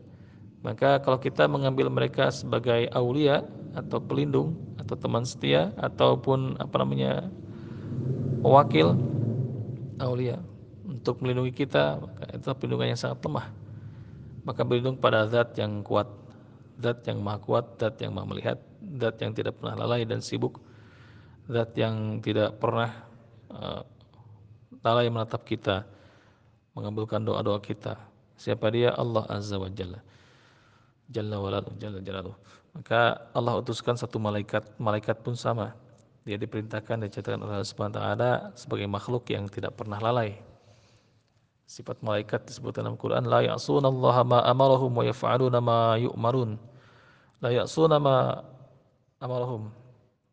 Maka 0.64 0.98
kalau 1.04 1.20
kita 1.20 1.46
mengambil 1.46 1.92
mereka 1.92 2.32
sebagai 2.32 2.88
aulia 2.90 3.44
atau 3.76 4.00
pelindung 4.00 4.56
atau 4.80 4.96
teman 4.96 5.22
setia 5.22 5.70
ataupun 5.78 6.56
apa 6.58 6.74
namanya 6.80 7.28
wakil 8.40 8.96
aulia 10.00 10.40
untuk 10.88 11.20
melindungi 11.22 11.52
kita 11.52 12.00
maka 12.00 12.24
itu 12.34 12.48
perlindungan 12.56 12.88
yang 12.96 13.00
sangat 13.00 13.20
lemah. 13.22 13.46
Maka 14.42 14.60
berlindung 14.64 14.96
pada 14.96 15.28
zat 15.28 15.54
yang 15.60 15.84
kuat 15.84 16.08
zat 16.80 17.04
yang 17.04 17.20
maha 17.20 17.38
kuat 17.44 17.76
zat 17.76 18.00
yang 18.00 18.16
maha 18.16 18.26
melihat 18.26 18.58
zat 18.96 19.16
yang 19.20 19.32
tidak 19.36 19.60
pernah 19.60 19.74
lalai 19.84 20.08
dan 20.08 20.24
sibuk 20.24 20.60
zat 21.46 21.76
yang 21.76 22.18
tidak 22.24 22.56
pernah 22.58 22.90
uh, 23.52 23.82
lalai 24.82 25.06
menatap 25.10 25.46
kita 25.46 25.86
mengabulkan 26.76 27.24
doa-doa 27.24 27.58
kita 27.64 27.96
siapa 28.36 28.68
dia 28.68 28.92
Allah 28.92 29.24
azza 29.32 29.56
wa 29.56 29.72
jalla 29.72 30.04
jalla 31.08 31.36
walalu 31.40 31.72
jalla 31.80 32.36
maka 32.76 33.24
Allah 33.32 33.56
utuskan 33.56 33.96
satu 33.96 34.20
malaikat 34.20 34.62
malaikat 34.76 35.24
pun 35.24 35.32
sama 35.32 35.72
dia 36.26 36.34
diperintahkan 36.42 36.98
dan 36.98 37.06
dicatatkan 37.06 37.38
oleh 37.38 37.62
Allah 37.62 37.70
Subhanahu 37.70 37.96
taala 38.02 38.30
sebagai 38.58 38.90
makhluk 38.90 39.30
yang 39.30 39.46
tidak 39.46 39.78
pernah 39.78 40.02
lalai. 40.02 40.34
Sifat 41.70 42.02
malaikat 42.02 42.50
disebut 42.50 42.74
dalam 42.74 42.98
Quran 42.98 43.30
la 43.30 43.46
ya'sunallaha 43.46 44.26
ma 44.26 44.42
amarahum 44.42 44.90
wa 44.90 45.06
yaf'aluna 45.06 45.62
ma 45.62 45.94
yu'marun. 45.94 46.58
La 47.38 47.54
ya'suna 47.54 48.02
ma 48.02 48.42
amarahum. 49.22 49.70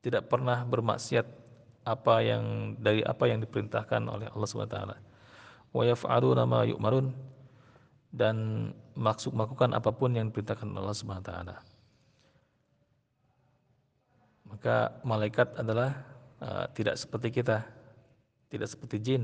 Tidak 0.01 0.25
pernah 0.25 0.65
bermaksiat 0.65 1.29
apa 1.85 2.25
yang 2.25 2.73
dari 2.81 3.05
apa 3.05 3.29
yang 3.29 3.45
diperintahkan 3.45 4.01
oleh 4.09 4.33
Allah 4.33 4.47
Subhanahu 4.49 4.73
taala. 4.73 4.97
Wa 5.73 5.83
yaf'aluna 5.83 6.45
ma 6.45 6.61
yu'marun 6.69 7.09
dan 8.13 8.69
maksud 8.93 9.33
melakukan 9.33 9.73
apa 9.73 9.89
pun 9.89 10.13
yang 10.13 10.29
diperintahkan 10.29 10.69
Allah 10.77 10.93
Subhanahu 10.93 11.25
wa 11.25 11.29
taala. 11.33 11.55
Maka 14.53 14.75
malaikat 15.01 15.57
adalah 15.57 15.97
uh, 16.37 16.69
tidak 16.77 17.01
seperti 17.01 17.41
kita, 17.41 17.65
tidak 18.53 18.69
seperti 18.69 19.01
jin. 19.01 19.23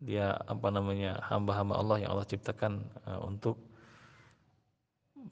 Dia 0.00 0.32
apa 0.32 0.72
namanya 0.72 1.20
hamba-hamba 1.28 1.76
Allah 1.76 1.96
yang 2.00 2.10
Allah 2.16 2.24
ciptakan 2.24 2.80
uh, 3.04 3.20
untuk 3.28 3.60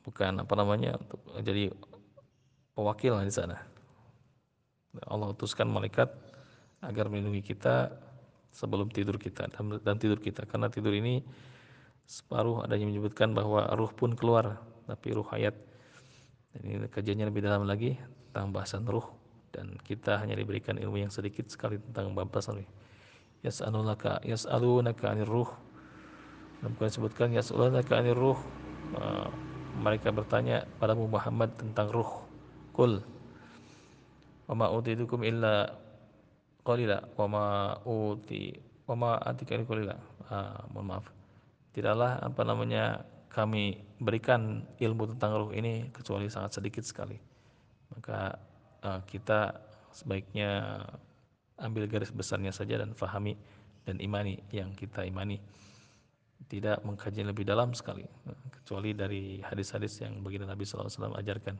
bukan 0.04 0.44
apa 0.44 0.54
namanya 0.60 1.00
untuk 1.00 1.24
jadi 1.40 1.72
pewakil 2.76 3.16
di 3.24 3.32
sana. 3.32 3.56
Allah 5.08 5.32
utuskan 5.32 5.72
malaikat 5.72 6.12
agar 6.84 7.08
melindungi 7.08 7.40
kita 7.40 7.88
sebelum 8.52 8.90
tidur 8.90 9.20
kita 9.20 9.48
dan 9.82 9.96
tidur 9.96 10.18
kita. 10.18 10.44
Karena 10.44 10.68
tidur 10.72 10.94
ini 10.94 11.22
separuh 12.08 12.64
ada 12.64 12.74
yang 12.74 12.88
menyebutkan 12.88 13.36
bahwa 13.36 13.68
ruh 13.76 13.92
pun 13.92 14.16
keluar 14.16 14.60
tapi 14.88 15.12
ruh 15.12 15.26
hayat. 15.32 15.54
Ini 16.58 16.88
kajiannya 16.88 17.28
lebih 17.28 17.44
dalam 17.44 17.68
lagi 17.68 17.94
tentang 18.30 18.50
bahasan 18.50 18.88
ruh. 18.88 19.04
Dan 19.48 19.80
kita 19.80 20.20
hanya 20.20 20.36
diberikan 20.36 20.76
ilmu 20.76 21.00
yang 21.00 21.12
sedikit 21.12 21.48
sekali 21.48 21.80
tentang 21.80 22.12
bahasan 22.12 22.60
ini 22.60 22.68
yas'alunaka 23.42 24.22
yas'alunaka 24.26 25.14
'anir 25.14 25.28
ruh. 25.28 25.50
Dan 26.58 26.74
bukan 26.74 26.88
disebutkan 26.90 27.28
yas'alunaka 27.34 27.92
'anir 27.94 28.18
ruh. 28.18 28.38
Uh, 28.96 29.28
mereka 29.78 30.10
bertanya 30.10 30.66
pada 30.82 30.96
Muhammad 30.98 31.54
tentang 31.54 31.92
ruh. 31.92 32.26
Kul 32.74 33.02
wa 34.48 34.54
ma 34.64 34.66
utidukum 34.72 35.20
illa 35.28 35.76
qalila 36.68 37.00
wa 37.16 37.26
ma 37.32 37.46
uti 37.88 38.52
wa 38.84 38.94
ma 38.94 39.10
atika 39.24 39.56
qalila 39.64 39.96
uh, 40.28 40.60
mohon 40.76 40.92
maaf 40.92 41.08
tidaklah 41.72 42.20
apa 42.20 42.42
namanya 42.44 43.08
kami 43.38 43.78
berikan 44.02 44.66
ilmu 44.82 45.14
tentang 45.14 45.38
ruh 45.38 45.52
ini 45.54 45.86
kecuali 45.94 46.26
sangat 46.26 46.58
sedikit 46.58 46.82
sekali. 46.82 47.14
Maka 47.94 48.34
uh, 48.82 49.00
kita 49.06 49.54
sebaiknya 49.94 50.82
ambil 51.62 51.86
garis 51.86 52.10
besarnya 52.10 52.50
saja 52.50 52.82
dan 52.82 52.98
fahami 52.98 53.38
dan 53.86 54.02
imani 54.02 54.42
yang 54.50 54.74
kita 54.74 55.06
imani. 55.06 55.38
Tidak 56.50 56.82
mengkaji 56.82 57.22
lebih 57.22 57.46
dalam 57.46 57.76
sekali, 57.76 58.02
kecuali 58.50 58.90
dari 58.96 59.38
hadis-hadis 59.38 60.02
yang 60.02 60.18
baginda 60.24 60.48
Nabi 60.48 60.64
SAW 60.64 61.14
ajarkan. 61.18 61.54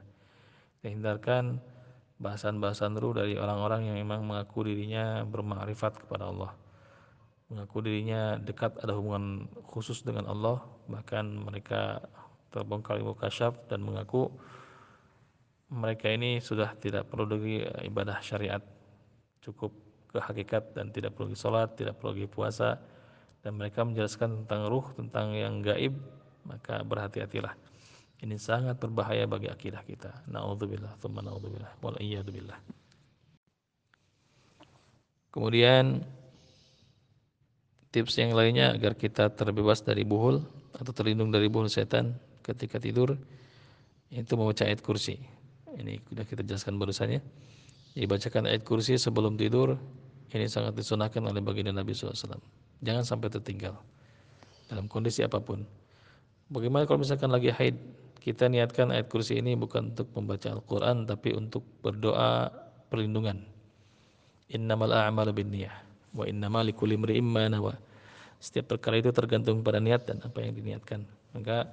Kita 0.78 0.86
hindarkan 0.88 1.62
bahasan-bahasan 2.18 2.98
ruh 2.98 3.14
dari 3.14 3.38
orang-orang 3.38 3.90
yang 3.90 3.96
memang 4.02 4.26
mengaku 4.26 4.66
dirinya 4.66 5.22
bermakrifat 5.22 6.02
kepada 6.02 6.30
Allah. 6.30 6.52
Mengaku 7.48 7.80
dirinya 7.80 8.36
dekat 8.36 8.76
ada 8.82 8.92
hubungan 8.98 9.48
khusus 9.70 10.04
dengan 10.04 10.28
Allah 10.28 10.60
bahkan 10.90 11.24
mereka 11.24 12.02
terbongkar 12.52 13.00
ilmu 13.00 13.16
kasyaf 13.16 13.56
dan 13.70 13.80
mengaku 13.86 14.28
mereka 15.68 16.10
ini 16.10 16.42
sudah 16.42 16.74
tidak 16.76 17.08
perlu 17.08 17.24
lagi 17.30 17.62
ibadah 17.86 18.18
syariat. 18.20 18.60
Cukup 19.38 19.72
ke 20.10 20.18
hakikat 20.18 20.74
dan 20.74 20.90
tidak 20.90 21.14
perlu 21.14 21.32
lagi 21.32 21.38
sholat 21.38 21.78
tidak 21.78 21.96
perlu 22.02 22.18
lagi 22.18 22.26
puasa. 22.28 22.82
Dan 23.38 23.54
mereka 23.54 23.86
menjelaskan 23.86 24.44
tentang 24.44 24.66
ruh 24.66 24.84
tentang 24.98 25.30
yang 25.30 25.62
gaib 25.62 25.94
maka 26.42 26.82
berhati-hatilah 26.82 27.67
ini 28.22 28.36
sangat 28.36 28.78
berbahaya 28.82 29.26
bagi 29.30 29.46
akidah 29.50 29.82
kita 29.86 30.24
naudzubillah 30.30 30.98
thumma 30.98 31.22
naudzubillah 31.22 31.72
wal 31.82 31.96
billah 32.00 32.58
kemudian 35.30 36.02
tips 37.94 38.20
yang 38.20 38.36
lainnya 38.36 38.76
agar 38.76 38.94
kita 38.94 39.32
terbebas 39.32 39.80
dari 39.80 40.04
buhul 40.04 40.44
atau 40.76 40.92
terlindung 40.92 41.32
dari 41.32 41.48
buhul 41.48 41.72
setan 41.72 42.14
ketika 42.44 42.76
tidur 42.78 43.16
itu 44.08 44.32
membaca 44.40 44.64
ayat 44.64 44.80
kursi. 44.80 45.20
Ini 45.68 46.00
sudah 46.08 46.24
kita 46.24 46.40
jelaskan 46.44 46.80
barusannya. 46.80 47.20
Dibacakan 47.92 48.48
ayat 48.48 48.64
kursi 48.64 48.96
sebelum 48.96 49.36
tidur 49.36 49.76
ini 50.32 50.46
sangat 50.48 50.76
disunahkan 50.76 51.24
oleh 51.24 51.40
baginda 51.40 51.72
Nabi 51.72 51.92
SAW. 51.92 52.40
Jangan 52.84 53.04
sampai 53.04 53.28
tertinggal 53.32 53.76
dalam 54.68 54.86
kondisi 54.88 55.24
apa 55.24 55.40
pun. 55.40 55.64
Bagaimana 56.48 56.88
kalau 56.88 57.04
misalkan 57.04 57.28
lagi 57.28 57.52
haid? 57.52 57.76
Kita 58.28 58.44
niatkan 58.44 58.92
ayat 58.92 59.08
kursi 59.08 59.40
ini 59.40 59.56
bukan 59.56 59.96
untuk 59.96 60.12
membaca 60.12 60.52
Al-Quran 60.52 61.08
tapi 61.08 61.32
untuk 61.32 61.64
berdoa 61.80 62.52
perlindungan. 62.92 63.40
Innamal 64.52 64.92
a'malu 64.92 65.32
bin 65.32 65.48
niyah 65.48 65.72
wa 66.12 66.28
innamal 66.28 66.68
likulli 66.68 67.00
imri'in 67.00 67.24
ma 67.24 67.48
nawa. 67.48 67.72
Setiap 68.36 68.76
perkara 68.76 69.00
itu 69.00 69.08
tergantung 69.16 69.64
pada 69.64 69.80
niat 69.80 70.04
dan 70.04 70.20
apa 70.20 70.44
yang 70.44 70.52
diniatkan. 70.52 71.08
Maka 71.32 71.72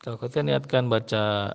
kalau 0.00 0.16
kita 0.16 0.40
niatkan 0.40 0.88
baca 0.88 1.52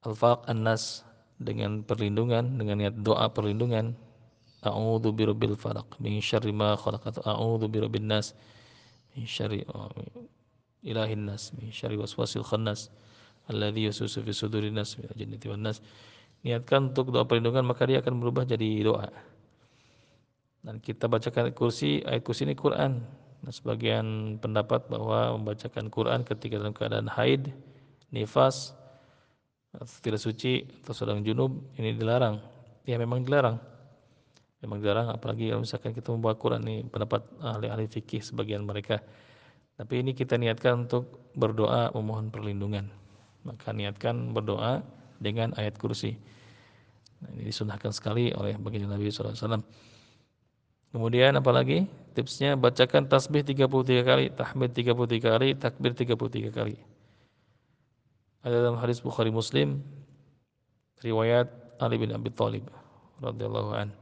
Al-Falaq 0.00 0.48
An-Nas 0.48 1.04
dengan 1.36 1.84
perlindungan, 1.84 2.56
dengan 2.56 2.80
niat 2.80 2.96
doa 3.04 3.28
perlindungan, 3.28 3.92
A'udzu 4.60 5.16
birabbil 5.16 5.56
falaq 5.56 5.96
min 6.00 6.20
syarri 6.20 6.52
ma 6.52 6.76
khalaq. 6.76 7.24
A'udzu 7.24 7.64
birabbin 7.68 8.08
nas 8.08 8.36
min 9.16 9.24
syarri 9.24 9.64
oh, 9.72 9.88
ilahin 10.80 11.28
nas 11.28 11.52
min 11.56 11.68
syarri 11.68 12.00
waswasil 12.00 12.44
khannas 12.44 12.88
alladzi 13.50 13.90
yususu 13.90 14.22
fi 14.24 14.32
sudurin 14.32 14.76
nas 14.78 14.96
min 14.96 15.10
jannati 15.12 15.46
wan 15.50 15.62
nas. 15.66 15.82
Niatkan 16.40 16.96
untuk 16.96 17.12
doa 17.12 17.28
perlindungan 17.28 17.68
maka 17.68 17.84
dia 17.84 18.00
akan 18.00 18.16
berubah 18.16 18.48
jadi 18.48 18.80
doa. 18.80 19.12
Dan 20.64 20.80
kita 20.80 21.08
bacakan 21.08 21.52
kursi 21.52 22.00
ayat 22.04 22.24
kursi 22.24 22.48
ini 22.48 22.56
Quran. 22.56 23.00
Nah, 23.40 23.52
sebagian 23.52 24.36
pendapat 24.36 24.88
bahwa 24.92 25.36
membacakan 25.40 25.88
Quran 25.88 26.20
ketika 26.24 26.60
dalam 26.60 26.76
keadaan 26.76 27.08
haid 27.08 27.52
nifas 28.12 28.76
tidak 30.04 30.20
suci 30.20 30.68
atau 30.84 30.92
sedang 30.92 31.24
junub 31.24 31.60
ini 31.80 31.96
dilarang. 31.96 32.40
Ya 32.84 33.00
memang 33.00 33.24
dilarang. 33.24 33.60
Memang 34.60 34.84
dilarang 34.84 35.08
apalagi 35.12 35.48
kalau 35.48 35.64
misalkan 35.64 35.96
kita 35.96 36.12
membawa 36.12 36.36
Quran 36.36 36.60
ini 36.68 36.84
pendapat 36.84 37.24
ahli-ahli 37.40 37.88
fikih 37.88 38.20
sebagian 38.20 38.60
mereka 38.60 39.00
tapi 39.76 40.02
ini 40.02 40.16
kita 40.16 40.40
niatkan 40.40 40.88
untuk 40.88 41.30
berdoa 41.36 41.92
memohon 41.94 42.32
perlindungan 42.32 42.90
maka 43.44 43.70
niatkan 43.70 44.34
berdoa 44.34 44.82
dengan 45.20 45.52
ayat 45.60 45.76
kursi 45.76 46.16
nah, 47.20 47.30
ini 47.36 47.50
disunahkan 47.50 47.92
sekali 47.92 48.32
oleh 48.32 48.56
baginda 48.56 48.90
Nabi 48.90 49.12
SAW 49.12 49.62
Kemudian 50.90 51.38
apalagi 51.38 51.86
tipsnya 52.18 52.58
bacakan 52.58 53.06
tasbih 53.06 53.46
33 53.46 54.02
kali, 54.02 54.26
tahmid 54.34 54.74
33 54.74 55.22
kali, 55.22 55.48
takbir 55.54 55.94
33 55.94 56.50
kali. 56.50 56.74
Ada 58.42 58.66
dalam 58.66 58.78
hadis 58.82 58.98
Bukhari 58.98 59.30
Muslim 59.30 59.86
riwayat 60.98 61.46
Ali 61.78 61.94
bin 61.94 62.10
Abi 62.10 62.34
Thalib 62.34 62.66
radhiyallahu 63.22 63.70
an. 63.70 63.94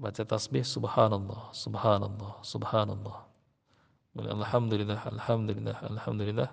Baca 0.00 0.24
tasbih 0.24 0.64
subhanallah, 0.64 1.52
subhanallah, 1.52 2.40
subhanallah. 2.40 3.28
Alhamdulillah, 4.14 5.00
alhamdulillah, 5.10 5.76
alhamdulillah. 5.90 6.50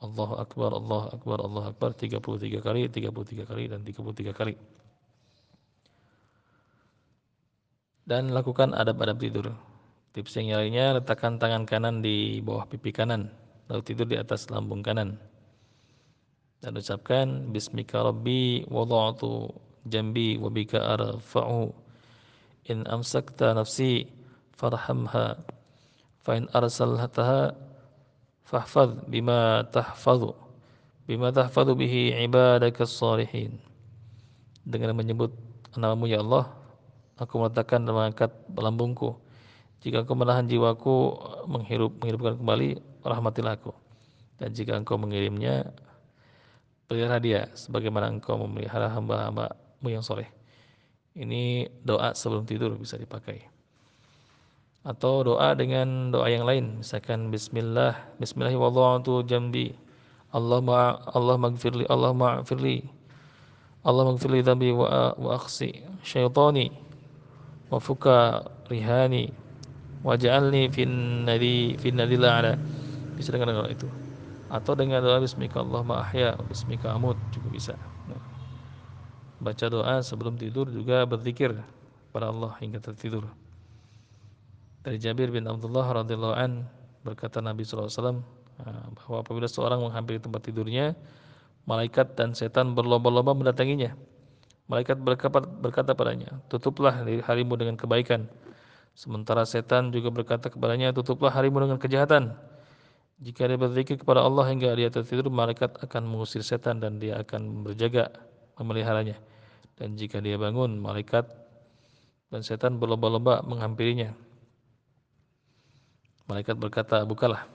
Allahu 0.00 0.34
akbar, 0.40 0.70
Allahu 0.72 1.06
akbar, 1.12 1.38
Allahu 1.40 1.66
akbar 1.72 1.90
33 1.92 2.60
kali, 2.60 2.88
33 2.88 3.44
kali 3.48 3.64
dan 3.68 3.80
33 3.84 4.32
kali. 4.32 4.56
dan 8.06 8.30
lakukan 8.30 8.70
adab-adab 8.72 9.18
tidur. 9.18 9.46
Tips 10.14 10.38
yang 10.38 10.56
lainnya, 10.56 10.96
letakkan 10.96 11.36
tangan 11.36 11.68
kanan 11.68 12.00
di 12.00 12.40
bawah 12.40 12.64
pipi 12.64 12.94
kanan, 12.94 13.28
lalu 13.68 13.82
tidur 13.84 14.06
di 14.08 14.16
atas 14.16 14.48
lambung 14.48 14.80
kanan. 14.80 15.18
Dan 16.62 16.78
ucapkan 16.78 17.52
Bismika 17.52 18.00
Rabbi 18.00 18.64
wada'atu 18.64 19.52
jambi 19.84 20.40
wa 20.40 20.48
bika 20.48 20.80
arfa'u 20.96 21.68
in 22.72 22.88
amsakta 22.88 23.52
nafsi 23.52 24.08
farhamha 24.56 25.36
fa 26.26 26.34
in 26.34 26.50
arsaltaha 26.50 27.54
fahfadh 28.42 29.06
bima 29.06 29.62
tahfadhu 29.70 30.34
bima 31.06 31.30
tahfadhu 31.30 31.78
bihi 31.78 32.18
ibadaka 32.26 32.82
salihin 32.82 33.62
dengan 34.66 34.90
menyebut 34.98 35.30
namamu 35.78 36.10
ya 36.10 36.18
Allah 36.18 36.66
Aku 37.16 37.40
meletakkan 37.40 37.80
dan 37.80 37.96
mengangkat 37.96 38.28
lambungku. 38.52 39.16
Jika 39.80 40.04
engkau 40.04 40.12
menahan 40.12 40.44
jiwaku 40.44 41.16
menghirup 41.48 41.96
menghidupkan 41.96 42.36
kembali, 42.36 42.68
rahmatilah 43.00 43.56
aku. 43.56 43.72
Dan 44.36 44.52
jika 44.52 44.76
engkau 44.76 45.00
mengirimnya, 45.00 45.72
pelihara 46.84 47.16
dia 47.16 47.48
sebagaimana 47.56 48.12
engkau 48.12 48.36
memelihara 48.36 48.92
hamba-hambamu 48.92 49.88
yang 49.88 50.04
soleh. 50.04 50.28
Ini 51.16 51.72
doa 51.80 52.12
sebelum 52.12 52.44
tidur 52.44 52.76
bisa 52.76 53.00
dipakai. 53.00 53.48
Atau 54.86 55.26
doa 55.26 55.50
dengan 55.58 56.14
doa 56.14 56.30
yang 56.30 56.46
lain, 56.46 56.78
misalkan 56.78 57.34
Bismillah, 57.34 57.98
Bismillahirrahmanirrahim 58.22 59.26
jambi. 59.26 59.74
Allah 60.30 60.62
ma 60.62 61.02
Allah 61.10 61.34
magfirli, 61.34 61.90
Allah 61.90 62.14
ma'firli. 62.14 62.86
Allah 63.82 64.06
magfirli 64.06 64.46
dhambi 64.46 64.70
wa, 64.70 65.10
wa 65.18 65.34
aksi 65.34 65.82
syaitani 66.06 66.70
wa 67.66 67.82
fuka 67.82 68.46
rihani 68.70 69.34
waj'alni 70.06 70.70
fin 70.70 71.26
nadi 71.26 71.74
fin 71.82 71.98
nadil 71.98 72.22
a'la 72.22 72.54
bisa 73.18 73.34
dengan 73.34 73.58
doa 73.58 73.66
itu. 73.66 73.90
Atau 74.54 74.78
dengan 74.78 75.02
doa 75.02 75.18
bismika 75.18 75.66
Allahumma 75.66 76.06
ahya 76.06 76.38
bismika 76.46 76.94
amut. 76.94 77.18
Juga 77.34 77.48
bisa. 77.50 77.74
Nah, 78.06 78.22
baca 79.42 79.66
doa 79.66 79.98
sebelum 79.98 80.38
tidur 80.38 80.70
juga 80.70 81.02
berzikir 81.10 81.58
pada 82.14 82.30
Allah 82.30 82.54
hingga 82.62 82.78
tertidur 82.78 83.26
dari 84.86 85.02
Jabir 85.02 85.34
bin 85.34 85.50
Abdullah 85.50 85.82
radhiyallahu 86.06 86.36
an 86.38 86.62
berkata 87.02 87.42
Nabi 87.42 87.66
SAW 87.66 88.22
ah, 88.62 88.86
bahwa 88.94 89.26
apabila 89.26 89.50
seorang 89.50 89.82
menghampiri 89.82 90.22
tempat 90.22 90.46
tidurnya 90.46 90.94
malaikat 91.66 92.14
dan 92.14 92.38
setan 92.38 92.78
berlomba-lomba 92.78 93.34
mendatanginya. 93.34 93.98
Malaikat 94.70 94.98
berkata, 95.02 95.94
padanya 95.94 96.38
tutuplah 96.46 97.02
harimu 97.02 97.54
dengan 97.58 97.74
kebaikan. 97.74 98.30
Sementara 98.94 99.42
setan 99.46 99.90
juga 99.90 100.10
berkata 100.10 100.50
kepadanya 100.50 100.94
tutuplah 100.94 101.34
harimu 101.34 101.62
dengan 101.62 101.78
kejahatan. 101.82 102.34
Jika 103.22 103.46
dia 103.46 103.58
berzikir 103.58 103.98
kepada 103.98 104.22
Allah 104.22 104.46
hingga 104.50 104.74
dia 104.74 104.90
tertidur 104.90 105.30
malaikat 105.30 105.82
akan 105.82 106.02
mengusir 106.06 106.42
setan 106.42 106.82
dan 106.82 106.98
dia 106.98 107.18
akan 107.22 107.62
berjaga 107.66 108.10
memeliharanya. 108.58 109.18
Dan 109.78 109.94
jika 109.94 110.18
dia 110.18 110.34
bangun 110.34 110.78
malaikat 110.82 111.30
dan 112.34 112.42
setan 112.42 112.82
berlomba-lomba 112.82 113.46
menghampirinya 113.46 114.25
Malaikat 116.26 116.58
berkata, 116.58 117.06
bukalah. 117.06 117.46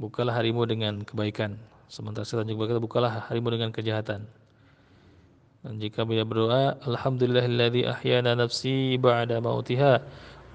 Bukalah 0.00 0.32
harimu 0.32 0.64
dengan 0.64 1.04
kebaikan. 1.04 1.60
Sementara 1.92 2.24
setan 2.24 2.48
juga 2.48 2.64
berkata, 2.64 2.80
bukalah 2.80 3.12
harimu 3.28 3.52
dengan 3.52 3.68
kejahatan. 3.68 4.24
Dan 5.60 5.76
jika 5.76 6.08
dia 6.08 6.24
berdoa, 6.24 6.80
Alhamdulillahilladzi 6.88 7.84
ahyana 7.84 8.32
nafsi 8.32 8.96
ba'da 8.96 9.44
mautiha 9.44 10.00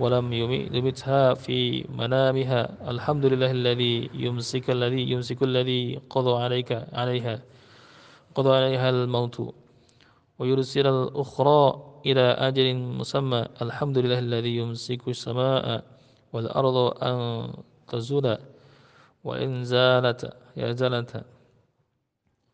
walam 0.02 0.34
yumitha 0.34 1.38
fi 1.38 1.86
manamiha. 1.94 2.82
Alhamdulillahilladzi 2.90 4.10
yumsika 4.18 4.74
alladzi 4.74 5.06
yumsiku 5.06 5.46
alladzi 5.46 6.02
qada 6.10 6.32
'alaika 6.42 6.90
'alaiha. 6.90 7.38
Qada 8.34 8.50
'alaiha 8.50 8.88
al-mautu. 8.90 9.54
Wa 10.42 10.50
yursil 10.50 10.90
al-ukhra 10.90 11.78
إلى 12.06 12.26
أجل 12.48 12.76
مسمى. 12.76 13.42
الحمد 13.62 13.98
لله 13.98 14.20
الذي 14.20 14.58
يمسك 14.58 15.08
السماء 15.08 15.84
والأرض 16.34 16.78
أن 17.04 17.18
تزولا 17.88 18.38
وإن 19.24 19.66
زالت 19.66 20.22
يا 20.58 20.72
زالت 20.72 21.26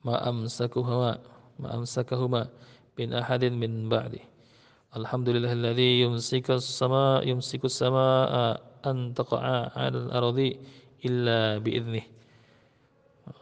ما 0.05 0.29
أمسكهما 0.29 1.11
ما 1.59 1.69
أمسكهما 1.75 2.41
من 2.99 3.13
أحد 3.13 3.43
من 3.45 3.89
بعده. 3.89 4.23
الحمد 4.97 5.29
لله 5.29 5.51
الذي 5.53 6.01
يمسك 6.01 6.51
السماء 6.51 7.27
يمسك 7.27 7.65
السماء 7.65 8.31
أن 8.85 9.13
تقع 9.13 9.43
على 9.75 9.97
الأرض 9.97 10.39
إلا 11.05 11.57
بإذنه. 11.63 12.03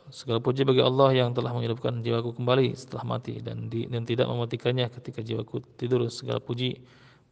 Segala 0.09 0.41
puji 0.41 0.65
bagi 0.65 0.81
Allah 0.81 1.13
yang 1.13 1.37
telah 1.37 1.53
menghidupkan 1.53 2.01
jiwaku 2.01 2.33
kembali 2.33 2.73
setelah 2.73 3.05
mati 3.05 3.45
dan, 3.45 3.69
di, 3.69 3.85
dan 3.85 4.09
tidak 4.09 4.25
mematikannya 4.25 4.89
ketika 4.89 5.21
jiwaku 5.21 5.61
tidur. 5.77 6.01
Segala 6.09 6.41
puji 6.41 6.81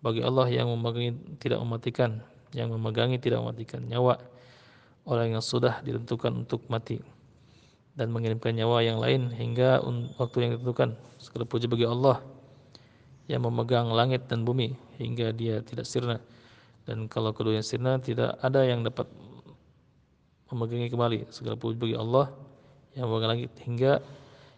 bagi 0.06 0.22
Allah 0.22 0.46
yang 0.46 0.70
memegangi 0.70 1.42
tidak 1.42 1.58
mematikan, 1.58 2.22
yang 2.54 2.70
memegangi 2.70 3.18
tidak 3.18 3.42
mematikan 3.42 3.82
nyawa 3.82 4.22
orang 5.10 5.34
yang 5.34 5.42
sudah 5.42 5.82
ditentukan 5.82 6.46
untuk 6.46 6.70
mati 6.70 7.02
dan 7.98 8.14
mengirimkan 8.14 8.54
nyawa 8.54 8.86
yang 8.86 9.02
lain 9.02 9.34
hingga 9.34 9.82
waktu 10.22 10.38
yang 10.46 10.52
ditentukan. 10.62 10.94
Segala 11.18 11.50
puji 11.50 11.66
bagi 11.66 11.90
Allah 11.90 12.22
yang 13.26 13.42
memegang 13.42 13.90
langit 13.90 14.30
dan 14.30 14.46
bumi 14.46 14.78
hingga 15.02 15.34
dia 15.34 15.66
tidak 15.66 15.90
sirna 15.90 16.22
dan 16.86 17.10
kalau 17.10 17.34
keduanya 17.34 17.66
sirna 17.66 17.98
tidak 17.98 18.38
ada 18.40 18.64
yang 18.64 18.86
dapat 18.86 19.10
memegangi 20.54 20.88
kembali. 20.88 21.20
Segala 21.34 21.58
puji 21.58 21.76
bagi 21.76 21.98
Allah 21.98 22.32
yang 22.98 23.06
memegang 23.06 23.38
langit 23.38 23.54
hingga 23.62 24.02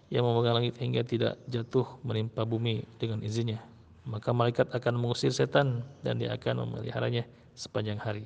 yang 0.09 0.23
memegang 0.25 0.55
langit 0.57 0.75
hingga 0.81 1.05
tidak 1.05 1.33
jatuh 1.45 1.85
menimpa 2.01 2.41
bumi 2.47 2.81
dengan 2.97 3.21
izinnya. 3.21 3.61
Maka 4.09 4.33
malaikat 4.33 4.73
akan 4.73 4.97
mengusir 4.97 5.29
setan 5.29 5.85
dan 6.01 6.17
dia 6.17 6.33
akan 6.33 6.65
memeliharanya 6.65 7.29
sepanjang 7.53 8.01
hari. 8.01 8.25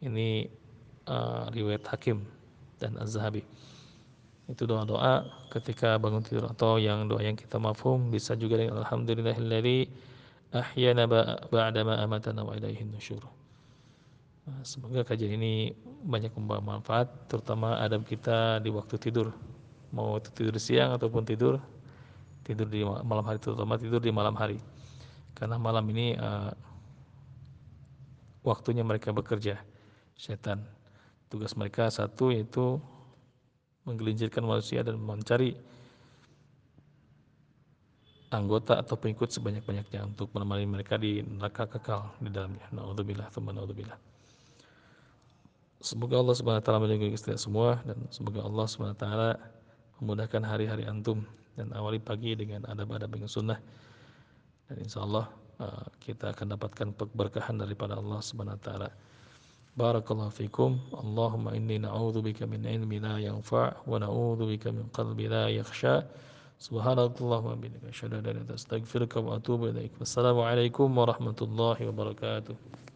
Ini 0.00 0.48
uh, 1.04 1.52
riwayat 1.52 1.84
Hakim 1.92 2.24
dan 2.80 2.96
Az-Zahabi. 2.96 3.44
Itu 4.48 4.64
doa-doa 4.64 5.28
ketika 5.52 6.00
bangun 6.00 6.24
tidur 6.24 6.48
atau 6.48 6.80
yang 6.80 7.04
doa 7.04 7.20
yang 7.20 7.36
kita 7.36 7.60
mafhum 7.60 8.08
bisa 8.08 8.32
juga 8.32 8.56
dengan 8.56 8.80
alhamdulillahilladzi 8.80 9.92
ahyana 10.56 11.04
ba'da 11.52 11.84
ma 11.84 12.00
amatana 12.00 12.40
wa 12.40 12.56
ilaihi 12.56 12.88
nusyur 12.88 13.20
semoga 14.62 15.04
kajian 15.04 15.36
ini 15.36 15.72
banyak 16.04 16.32
membawa 16.36 16.76
manfaat, 16.76 17.08
terutama 17.26 17.78
adab 17.80 18.04
kita 18.06 18.62
di 18.62 18.68
waktu 18.68 18.96
tidur. 18.98 19.32
Mau 19.92 20.20
tidur 20.20 20.56
siang 20.60 20.94
ataupun 20.94 21.24
tidur 21.24 21.56
tidur 22.48 22.64
di 22.64 22.80
malam 22.80 23.28
hari, 23.28 23.36
terutama 23.36 23.76
tidur 23.76 24.00
di 24.00 24.08
malam 24.08 24.32
hari. 24.32 24.56
Karena 25.36 25.60
malam 25.60 25.84
ini 25.92 26.16
uh, 26.16 26.48
waktunya 28.40 28.80
mereka 28.80 29.12
bekerja, 29.12 29.60
setan. 30.16 30.64
Tugas 31.28 31.52
mereka 31.60 31.92
satu 31.92 32.32
yaitu 32.32 32.80
menggelincirkan 33.84 34.40
manusia 34.40 34.80
dan 34.80 34.96
mencari 34.96 35.52
anggota 38.32 38.80
atau 38.80 38.96
pengikut 38.96 39.28
sebanyak-banyaknya 39.28 40.08
untuk 40.08 40.32
menemani 40.32 40.64
mereka 40.64 40.96
di 40.96 41.20
neraka 41.20 41.68
kekal 41.68 42.16
di 42.16 42.32
dalamnya. 42.32 42.64
Nauzubillah, 42.72 43.28
tsumma 43.28 43.52
nauzubillah. 43.52 43.96
Semoga 45.78 46.18
Allah 46.18 46.34
Subhanahu 46.34 46.58
wa 46.58 46.66
taala 46.66 46.82
melindungi 46.82 47.14
kita 47.14 47.38
semua 47.38 47.78
dan 47.86 48.02
semoga 48.10 48.42
Allah 48.42 48.66
Subhanahu 48.66 48.98
wa 48.98 49.02
taala 49.02 49.30
memudahkan 50.02 50.42
hari-hari 50.42 50.82
antum 50.90 51.22
dan 51.54 51.70
awali 51.70 52.02
pagi 52.02 52.34
dengan 52.34 52.66
adab-adab 52.66 53.14
yang 53.14 53.30
sunnah. 53.30 53.62
Dan 54.66 54.82
insya 54.82 55.06
Allah 55.06 55.30
uh, 55.62 55.86
kita 56.02 56.34
akan 56.34 56.58
dapatkan 56.58 56.88
keberkahan 56.98 57.62
daripada 57.62 57.94
Allah 57.94 58.18
Subhanahu 58.18 58.58
wa 58.58 58.64
taala. 58.66 58.88
Barakallahu 59.78 60.34
fikum. 60.34 60.82
Allahumma 60.98 61.54
inni 61.54 61.78
na'udzubika 61.78 62.42
min 62.50 62.66
ilmi 62.66 62.98
la 62.98 63.22
yanfa' 63.22 63.86
wa 63.86 64.02
na'udzubika 64.02 64.74
min 64.74 64.90
qalbi 64.90 65.30
la 65.30 65.46
yakhsha. 65.46 66.02
Subhanallahumma 66.58 67.54
bihamdika 67.54 67.86
asyhadu 67.86 68.18
an 68.18 68.26
la 68.26 68.34
ilaha 68.34 68.34
illa 68.34 68.42
anta 68.50 68.58
astaghfiruka 68.58 69.22
wa 69.22 69.38
atubu 69.38 69.70
ilaik. 69.70 69.94
Wassalamu 70.02 70.42
alaikum 70.42 70.90
warahmatullahi 70.90 71.86
wabarakatuh. 71.86 72.87